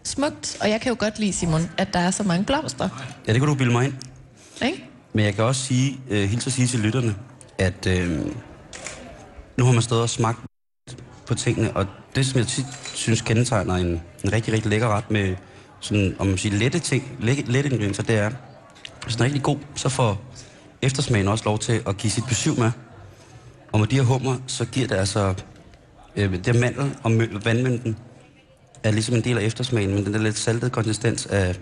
[0.04, 0.58] smukt.
[0.62, 2.90] Og jeg kan jo godt lide, Simon, at der er så mange blomster.
[3.28, 3.94] Ja, det kan du bilde mig ind.
[4.62, 4.86] Ikke?
[5.14, 7.16] Men jeg kan også sige, øh, helt at sige til lytterne,
[7.58, 8.26] at øh,
[9.58, 10.40] nu har man stået og smagt
[11.28, 11.86] på tingene, og
[12.18, 15.36] det, som jeg tit synes kendetegner en, en rigtig, rigtig lækker ret med
[15.80, 18.32] sådan, om man siger, lette ting, lette, lette ingredienser, det er,
[19.04, 20.22] hvis den er rigtig god, så får
[20.82, 22.72] eftersmagen også lov til at give sit besøg med.
[23.72, 25.34] Og med de her hummer, så giver det altså,
[26.16, 27.98] øh, det mandel og mø- vandmynten,
[28.84, 31.56] er ligesom en del af eftersmagen, men den der lidt saltede konsistens af,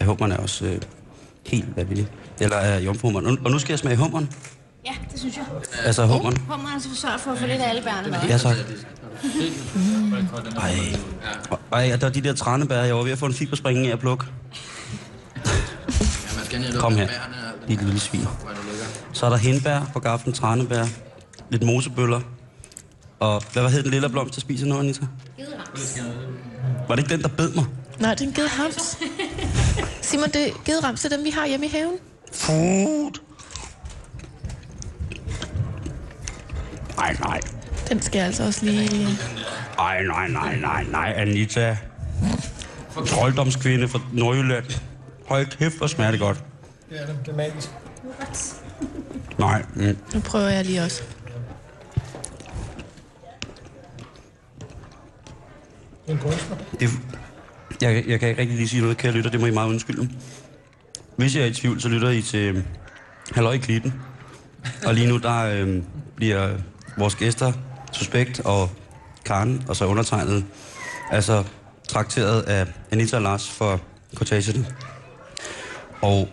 [0.00, 0.80] af hummerne er også øh,
[1.46, 2.06] helt vanvittig.
[2.40, 3.38] Eller af jomfruhummeren.
[3.44, 4.28] Og nu skal jeg smage hummeren.
[4.84, 5.44] Ja, det synes jeg.
[5.84, 6.36] Altså hummeren.
[6.36, 8.18] Hummeren skal sørge for at få lidt af alle bærene med.
[8.28, 8.56] Ja, tak.
[10.56, 10.74] Ej.
[11.72, 13.92] Ej, og der er de der tranebær, jeg var ved at få en fiberspring af
[13.92, 14.26] at plukke.
[16.78, 17.08] Kom her,
[17.68, 18.26] dit lille svin.
[19.12, 20.84] Så er der hindbær på gaften, tranebær,
[21.50, 22.20] lidt mosebøller.
[23.20, 25.06] Og hvad hed den lille blomst, der spiser nu, Anita?
[26.88, 27.64] Var det ikke den, der bed mig?
[27.98, 28.98] Nej, det er en gedehams.
[30.00, 31.94] Simon, det er gederams, det er dem, vi har hjemme i haven.
[32.32, 33.12] Food.
[36.96, 37.40] Nej, nej.
[37.88, 39.06] Den skal jeg altså også lige...
[39.78, 41.76] Ej, nej, nej, nej, nej, Anita.
[43.06, 44.64] Trolddomskvinde fra Nordjylland.
[45.26, 46.44] Hold kæft, hvor smager det godt.
[46.90, 47.16] Det er det.
[47.26, 47.68] Det er magisk.
[49.38, 49.62] Nej.
[49.74, 49.96] Mm.
[50.14, 51.02] Nu prøver jeg lige også.
[56.08, 56.56] En kunstner.
[56.80, 56.88] Det,
[57.82, 59.30] jeg, jeg kan ikke rigtig lige sige noget, kære lytter.
[59.30, 60.08] Det må I meget undskylde.
[61.16, 62.62] Hvis jeg er i tvivl, så lytter I til øh,
[63.34, 63.94] Halløj i Klitten.
[64.86, 65.82] Og lige nu, der øh,
[66.16, 66.56] bliver
[66.98, 67.52] vores gæster,
[67.92, 68.70] Suspekt og
[69.24, 70.44] Karen, og så undertegnet,
[71.10, 71.44] altså
[71.88, 73.80] trakteret af Anita og Lars for
[74.14, 74.66] kortagerne.
[76.02, 76.28] Og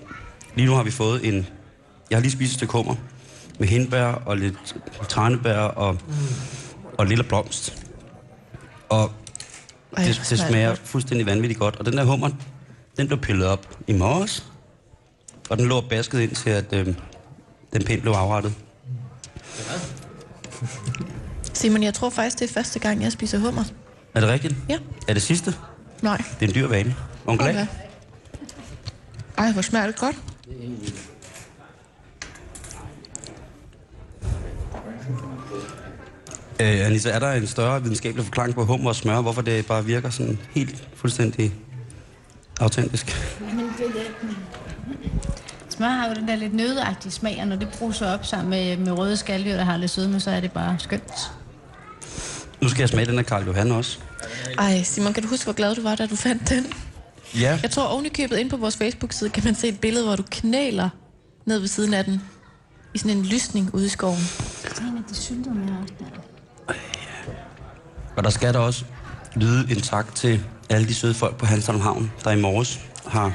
[0.56, 1.48] lige nu har vi fået en...
[2.10, 2.96] Jeg har lige spist et stykke kummer
[3.60, 4.76] med hindbær og lidt
[5.10, 5.98] tranebær og,
[6.98, 7.86] og lille blomst.
[8.90, 9.12] Og
[9.98, 11.76] Ej, det, det smager fuldstændig vanvittigt godt.
[11.76, 12.30] Og den der hummer,
[12.98, 14.46] den blev pillet op i morges.
[15.50, 16.96] Og den lå basket ind til, at øh,
[17.74, 18.54] den pænt blev afrettet.
[21.60, 23.64] Simon, jeg tror faktisk, det er første gang, jeg spiser hummer.
[24.16, 24.56] Er det rigtigt?
[24.70, 24.78] Ja.
[25.08, 25.56] Er det sidste?
[26.02, 26.18] Nej.
[26.18, 26.96] Det er en dyr vane.
[27.26, 27.50] Onkel A?
[27.50, 27.68] Okay.
[29.38, 30.16] Ej, hvor smager det godt.
[36.60, 39.86] Øh, Anissa, er der en større videnskabelig forklaring på hummer og smør, hvorfor det bare
[39.86, 41.54] virker sådan helt fuldstændig
[42.60, 43.16] autentisk?
[43.40, 44.38] Men det, det,
[45.70, 48.78] smør har jo den der lidt nødagtige smag, og når det bruser op sammen med,
[48.78, 51.32] med røde skalddyr, der har lidt sødme, så er det bare skønt.
[52.62, 53.98] Nu skal jeg smage den af Karl Johan også.
[54.58, 56.66] Ej, Simon, kan du huske, hvor glad du var, da du fandt den?
[57.40, 60.06] Ja, Jeg tror oven i købet ind på vores Facebook-side, kan man se et billede,
[60.06, 60.90] hvor du knæler
[61.46, 62.22] ned ved siden af den.
[62.94, 64.18] I sådan en lysning ude i skoven.
[64.64, 65.94] Det er en af de syltede med også.
[68.18, 68.86] og der skal der også
[69.36, 73.34] lyde en tak til alle de søde folk på Hanstholm Havn, der i morges har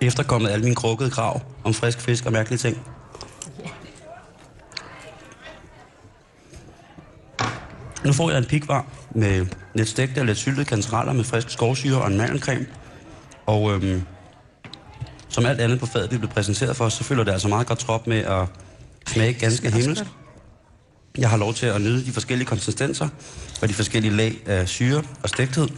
[0.00, 2.82] efterkommet alle mine krukkede krav om frisk fisk og mærkelige ting.
[8.06, 12.02] Nu får jeg en pikvar med lidt stegte og lidt syltede kantereller med frisk skovsyre
[12.02, 12.66] og en mandelcreme.
[13.46, 14.02] Og øhm,
[15.28, 17.78] som alt andet på fadet, vi blev præsenteret for, så følger det altså meget godt
[17.78, 18.46] trop med at
[19.06, 20.04] smage ganske himmelsk.
[21.18, 23.08] Jeg har lov til at nyde de forskellige konsistenser
[23.62, 25.68] og de forskellige lag af syre og stægthed.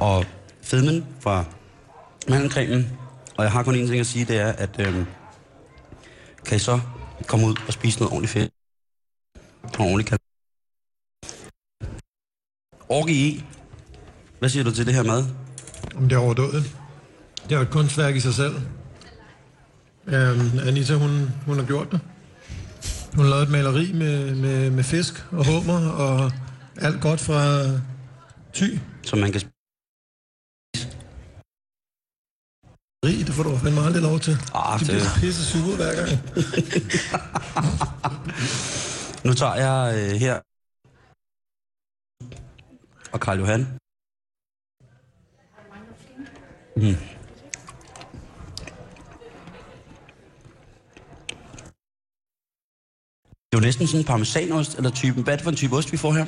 [0.00, 0.24] Og
[0.62, 1.44] fedmen fra
[2.28, 2.90] mandelcremen.
[3.36, 5.06] Og jeg har kun én ting at sige, det er, at øhm,
[6.44, 6.80] kan I så
[7.26, 8.52] komme ud og spise noget ordentligt fedt.
[9.78, 10.18] Og ordentligt kan.
[12.88, 13.44] Orke i.
[14.38, 15.24] Hvad siger du til det her mad?
[15.96, 16.76] Om det er overdået.
[17.48, 18.54] Det er et kunstværk i sig selv.
[20.06, 22.00] Um, Anita, hun, hun har gjort det.
[23.14, 26.32] Hun har lavet et maleri med, med, med fisk og hummer og
[26.80, 27.62] alt godt fra
[28.52, 28.64] ty.
[29.02, 29.40] Som man kan
[33.06, 34.32] Rig, det får du fandme aldrig lov til.
[34.32, 34.38] De
[34.78, 36.10] det- bliver pisse sure hver gang.
[39.24, 40.40] Nu tager jeg øh, her
[43.14, 43.60] og Karl Johan.
[46.76, 46.96] Mm.
[53.50, 55.22] Det er jo næsten sådan en parmesanost, eller typen.
[55.22, 56.26] Hvad er det for en type ost, vi får her?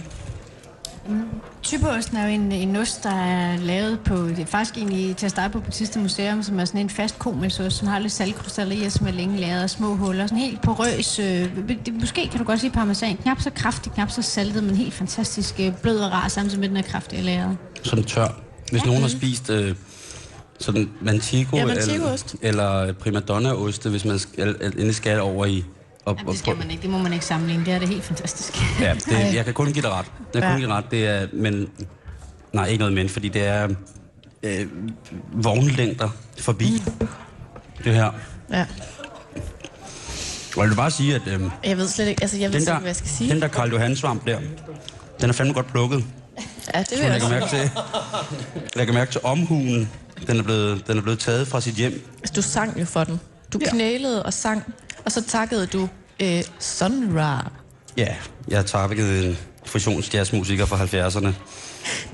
[1.66, 5.26] Typeosten er jo en, en ost, der er lavet på, det er faktisk egentlig til
[5.26, 8.76] at starte på Batista Museum, som er sådan en fast komisost, som har lidt saltkrystaller
[8.76, 11.24] i, og som er længe lavet og små huller, sådan helt porøs, øh,
[11.68, 14.94] det, måske kan du godt sige parmesan, knap så kraftig, knap så saltet, men helt
[14.94, 17.56] fantastisk øh, blød og rar, samtidig med den er kraftig lavet.
[17.82, 18.28] Sådan tør.
[18.70, 19.74] Hvis nogen har spist øh,
[20.60, 22.34] sådan Manchego, Ja, eller, Manchego-ost.
[22.42, 25.64] eller primadonna-oste, hvis man skal, endelig skal over i...
[26.06, 28.04] Og, Jamen, det skal man ikke, det må man ikke sammenligne, det er det helt
[28.04, 28.80] fantastisk.
[28.80, 30.06] Ja, det, jeg kan kun give dig ret.
[30.34, 30.50] Jeg kan Ja.
[30.50, 30.90] kun give dig ret.
[30.90, 31.68] Det er, men,
[32.52, 33.68] nej, ikke noget men, fordi det er
[34.42, 34.66] øh,
[35.32, 36.82] vognlængder forbi
[37.84, 38.12] det her.
[38.50, 38.66] Ja.
[40.56, 42.66] Og jeg vil bare sige, at øh, Jeg ved slet ikke, altså jeg ved den,
[42.66, 43.30] der, ikke, hvad jeg skal sige.
[43.30, 44.38] den der Karl Johan svamp der,
[45.20, 46.04] den er fandme godt plukket.
[46.74, 47.28] Ja, det vil Jeg også.
[47.28, 47.70] mærke til, jeg
[48.76, 49.90] lægger mærke til omhugen.
[50.26, 52.10] Den er, blevet, den er blevet taget fra sit hjem.
[52.20, 53.20] Altså, du sang jo for den.
[53.52, 53.70] Du Ja.
[53.70, 54.74] knælede og sang,
[55.06, 55.88] og så takkede du
[56.22, 57.50] øh, Sonra.
[57.96, 58.16] Ja,
[58.48, 61.32] jeg tappet en fusionsjazzmusiker fra 70'erne.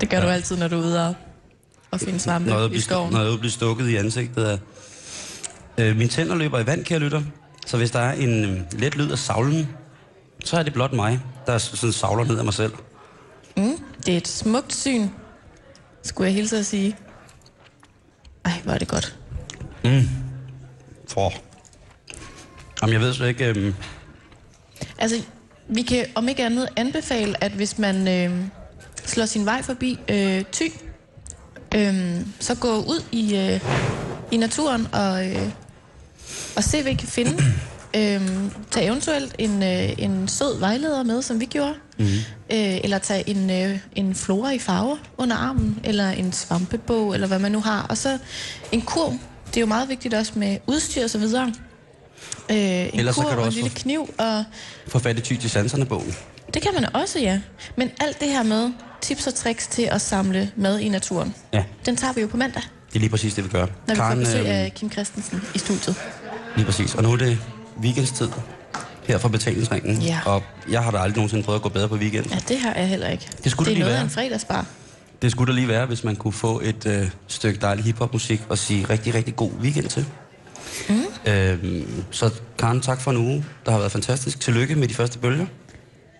[0.01, 0.23] Det gør ja.
[0.23, 1.15] du altid, når du er ude og,
[1.91, 3.13] og finde svampe at i skoven.
[3.13, 4.59] noget at blive stukket i ansigtet af.
[5.77, 7.21] Øh, mine tænder løber i vand, kære lytter.
[7.65, 9.69] Så hvis der er en øh, let lyd af savlen,
[10.45, 12.73] så er det blot mig, der sådan savler ned af mig selv.
[13.57, 15.07] Mm, det er et smukt syn,
[16.03, 16.97] skulle jeg hilse at sige.
[18.45, 19.17] Ej, hvor er det godt.
[19.83, 20.09] Mm.
[21.07, 21.33] For.
[22.83, 23.45] Jamen, jeg ved så ikke...
[23.45, 23.73] Øh,
[24.97, 25.21] Altså,
[25.69, 28.41] vi kan om ikke andet anbefale, at hvis man øh,
[29.05, 30.71] slår sin vej forbi øh, Thy,
[31.75, 33.59] øh, så gå ud i, øh,
[34.31, 35.49] i naturen og, øh,
[36.55, 37.31] og se, hvad I kan finde.
[37.97, 38.21] øh,
[38.71, 41.73] tag eventuelt en, øh, en sød vejleder med, som vi gjorde.
[41.97, 42.05] mm.
[42.05, 47.27] Øh, eller tag en, øh, en flora i farver under armen, eller en svampebog, eller
[47.27, 47.85] hvad man nu har.
[47.89, 48.17] Og så
[48.71, 49.13] en kurv
[49.53, 51.53] det er jo meget vigtigt også med udstyr og så videre.
[52.49, 54.43] Øh, en Ellers så kur kan du og en også lille få- kniv, og
[54.87, 56.15] For fat i ty til sanserne bogen.
[56.53, 57.39] det kan man også, ja.
[57.77, 58.71] Men alt det her med
[59.01, 62.37] tips og tricks til at samle mad i naturen, Ja, den tager vi jo på
[62.37, 63.65] mandag, det er lige præcis det, vi gør.
[63.87, 65.95] når vi får besøg øhm, af Kim Christensen i studiet.
[66.55, 66.95] Lige præcis.
[66.95, 67.37] Og nu er det
[67.81, 68.27] weekendstid
[69.07, 70.01] her fra betalingsringen.
[70.01, 70.19] Ja.
[70.25, 72.25] Og jeg har da aldrig nogensinde prøvet at gå bedre på weekend.
[72.31, 73.27] Ja, det har jeg heller ikke.
[73.43, 74.03] Det skulle det er lige noget af være.
[74.03, 74.65] en fredagsbar.
[75.21, 78.57] Det skulle da lige være, hvis man kunne få et øh, stykke dejlig hiphopmusik og
[78.57, 80.05] sige rigtig, rigtig god weekend til.
[80.89, 81.31] Mm.
[81.31, 83.45] Øhm, så Karen, tak for en uge.
[83.65, 84.39] Der har været fantastisk.
[84.39, 85.45] Tillykke med de første bølger.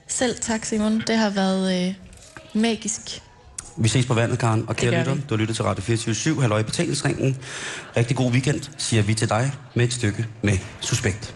[0.07, 1.03] Selv tak, Simon.
[1.07, 1.93] Det har været øh,
[2.61, 3.21] magisk.
[3.77, 4.65] Vi ses på vandet, Karen.
[4.67, 7.37] Og kære lytter, du har lyttet til Radio 24 Halløj i betalingsringen.
[7.97, 11.35] Rigtig god weekend, siger vi til dig med et stykke med Suspekt.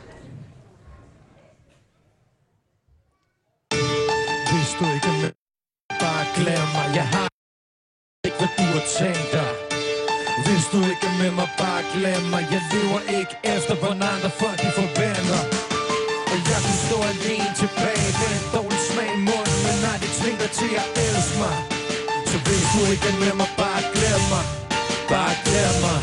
[4.52, 5.32] Hvis du ikke er med,
[6.00, 6.96] bare glem mig.
[6.96, 7.30] Jeg har
[8.26, 9.67] ikke, hvad du har tænkt dig.
[10.46, 12.44] Hvis du ikke er med mig, bare glem mig.
[12.54, 15.42] Jeg lever ikke efter, hvordan andre folk de forventer.
[16.32, 19.58] Og jeg kunne stå alene tilbage med en dårlig smag i munden.
[19.66, 21.58] Men nej, det tvinger til at elske mig.
[22.32, 24.46] Så hvis du ikke er med mig, bare glem mig.
[25.12, 26.02] Bare glem mig.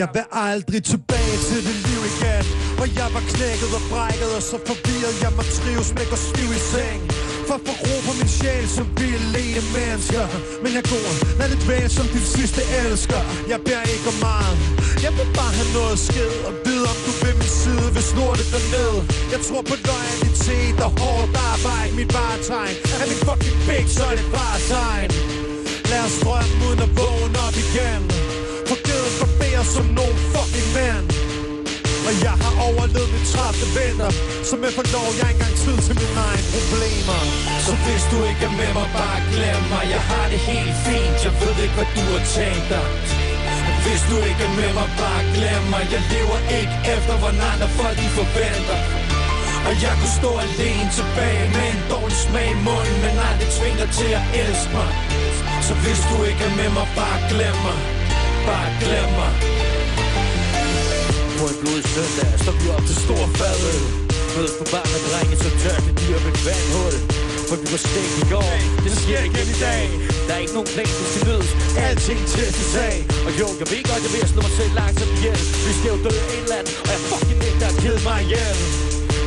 [0.00, 2.44] Jeg vil aldrig tilbage til det liv igen
[2.76, 6.18] Hvor jeg var knækket og brækket Og så forvirret jeg må trives med at gå
[6.28, 7.02] stiv i seng
[7.48, 10.24] for at få ro på min sjæl som vi alene mennesker.
[10.62, 13.20] Men jeg går, lad det være som din sidste elsker.
[13.52, 14.56] Jeg bærer ikke om meget
[15.04, 18.48] Jeg vil bare have noget skid Og vide om du vil min side Hvis lortet
[18.54, 18.94] det ned.
[19.32, 22.76] Jeg tror på loyalitet og hårdt arbejde Mit varetegn.
[23.02, 25.10] Er min fucking big, Så er det bare tegn.
[25.90, 28.02] Lad os drømme uden at vågne op igen.
[28.68, 31.25] For givet barberer som nogen fucking mænd
[32.08, 34.10] og jeg har overlevet mit trætte vinter
[34.48, 37.20] Så med forlov, jeg engang tid til mine egne problemer.
[37.66, 39.84] Så hvis du ikke er med mig, bare glem mig.
[39.94, 42.86] Jeg har det helt fint, jeg ved ikke, hvad du har tænkt dig.
[43.84, 45.82] Hvis du ikke er med mig, bare glem mig.
[45.94, 48.78] Jeg lever ikke efter, hvor andre folk de forventer.
[49.68, 53.48] Og jeg kunne stå alene tilbage med en dårlig smag i munden Men nej, det
[53.56, 54.90] tvinger til at elske mig.
[55.66, 57.78] Så hvis du ikke er med mig, bare glem mig.
[58.48, 59.55] Bare glem mig.
[61.40, 63.82] På en blodig søndag står vi op til stor fadøl.
[64.34, 66.94] Mødes på bar med drenge som tørke dyr med et vandhul
[67.48, 69.86] For vi var stegt i går, det sker igen i dag.
[70.26, 71.50] Der er ikke nogen plan, der skal nødes,
[71.86, 75.40] alting testes af Og jo, jeg ved godt, jeg vil slå mig selv langsomt ihjel.
[75.66, 78.56] Vi skal jo dø en eller anden, og jeg fucking nægter at kede mig ihjel.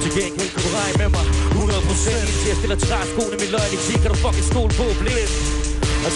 [0.02, 1.26] Til gengæld kan du regne med mig.
[1.58, 5.34] 100% indtil jeg stiller træskoene Min loyalitet kan du fucking stole på blind.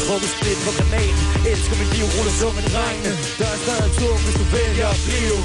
[0.04, 3.91] Tror du split på granaten Elsker mit liv, ruller som en regne Der er stadig
[4.00, 5.38] tom, hvis du vælger at blive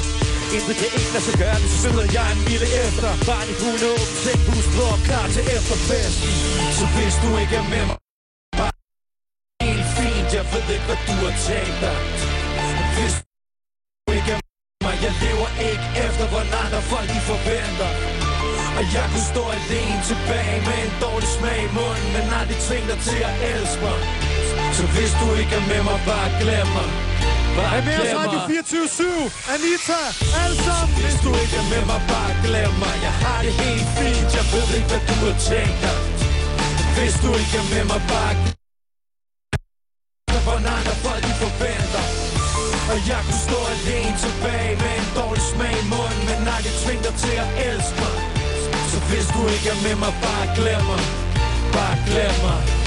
[0.57, 3.11] Intet kan ikke lade sig gøre, det smider jeg en mille efter.
[3.29, 6.31] Barn i hulen åben, seng, bus, blå, klar til efterfesten.
[6.79, 7.97] Så hvis du ikke er med mig
[8.59, 8.75] Bare
[9.65, 10.29] helt fint.
[10.39, 11.99] Jeg ved ikke, hvad du har tænkt dig.
[12.97, 13.15] Hvis
[14.01, 17.91] du ikke er med mig Jeg lever ikke efter, hvor andre folk de forventer.
[18.79, 22.59] Og jeg kunne stå alene tilbage med en dårlig smag i munden Men nej, det
[22.67, 24.01] tvinger dig til at elske mig?
[24.77, 26.89] Så hvis du ikke er med mig, bare glem mig.
[27.59, 30.01] Bare med os Radio mig 24-7, Anita,
[30.43, 30.95] alle sammen.
[31.05, 32.97] Hvis du ikke er med mig, bare glem mig.
[33.07, 35.99] Jeg har det helt fint, jeg ved ikke, hvad du har tænkt dig.
[36.97, 38.59] Hvis du ikke er med mig, bare glem
[40.31, 40.43] mig.
[40.47, 42.05] Hvor andre folk de forventer.
[42.93, 46.75] Og jeg kunne stå alene tilbage med en dårlig smag i munden Men nej, det
[46.83, 48.17] tvinger dig til at elske mig.
[48.91, 51.03] Så hvis du ikke er med mig, bare glem mig.
[51.75, 52.78] Bare glem mig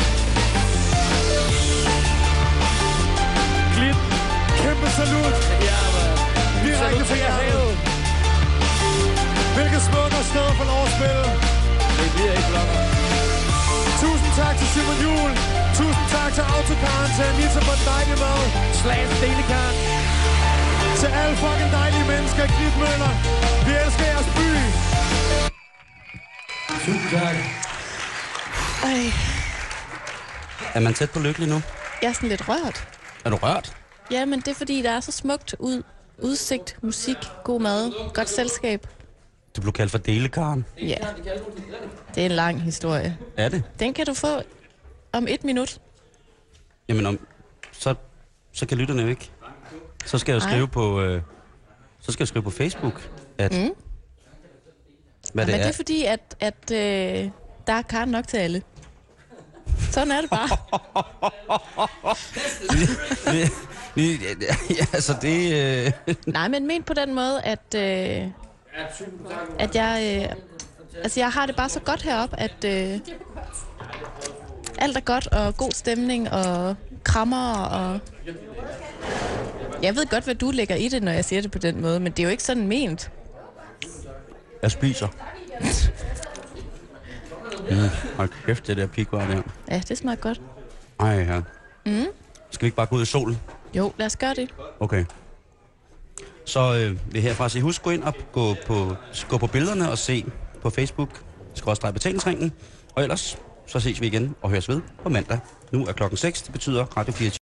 [4.64, 5.36] Kæmpe salut.
[5.70, 6.08] Ja, man
[6.66, 7.72] Direkte fra hjertet.
[9.56, 11.26] Hvilket smukkere sted for lov at spille.
[12.00, 12.80] Det bliver ikke blogger
[14.02, 15.34] Tusind tak til Simon Juhl.
[15.80, 18.42] Tusind tak til Autokaren, til Anita for den dejlige mad.
[18.82, 19.12] Slags.
[21.02, 23.12] Til alle fucking dejlige mennesker i Klitmøller.
[23.66, 24.50] Vi elsker jeres by.
[26.86, 27.36] Tusind tak
[28.84, 29.02] Ej,
[30.74, 31.62] Er man tæt på lykkelig nu?
[32.02, 32.88] jeg er sådan lidt rørt.
[33.26, 33.81] Er du rørt?
[34.12, 35.84] Ja, men det er fordi, der er så smukt ud.
[36.18, 38.88] Udsigt, musik, god mad, godt selskab.
[39.56, 40.66] Du blev kaldt for delekaren.
[40.82, 40.98] Ja,
[42.16, 43.18] det er en lang historie.
[43.38, 43.64] Er det?
[43.80, 44.42] Den kan du få
[45.12, 45.80] om et minut.
[46.90, 47.20] Jamen, om,
[47.72, 47.96] så,
[48.52, 49.32] så kan lytterne jo ikke.
[50.06, 51.22] Så skal jeg jo skrive på, øh,
[52.00, 53.70] så skal jeg skrive på Facebook, at Mm.
[55.34, 55.68] hvad det det er.
[55.68, 57.30] er fordi, at, at øh,
[57.68, 58.62] der er kart nok til alle.
[59.92, 60.50] Sådan er det bare.
[64.78, 65.54] Ja, altså det...
[66.08, 68.28] Øh, Nej, men men på den måde, at, øh,
[69.60, 70.36] at jeg, øh,
[71.04, 73.00] altså jeg har det bare så godt heroppe, at øh,
[74.78, 78.00] alt er godt, og god stemning, og krammer, og
[79.84, 82.00] Jeg ved godt, hvad du lægger i det, når jeg siger det på den måde,
[82.00, 83.12] men det er jo ikke sådan ment.
[84.62, 85.08] Jeg spiser.
[87.70, 89.42] Mm, hold kæft, det der pikvar der.
[89.72, 90.42] Ja, det smager godt.
[91.00, 91.40] Ej, ja.
[91.86, 92.06] Mm.
[92.52, 93.38] Skal vi ikke bare gå ud i solen?
[93.74, 94.50] Jo, lad os gøre det.
[94.80, 95.06] Okay.
[96.46, 98.96] Så øh, vil er herfra sige, husk gå ind og gå på,
[99.30, 100.26] gå på billederne og se
[100.62, 102.52] på Facebook, skrådstræk betalingsringen.
[102.96, 105.40] Og ellers, så ses vi igen og høres ved på mandag.
[105.72, 107.40] Nu er klokken 6, det betyder Radio 24.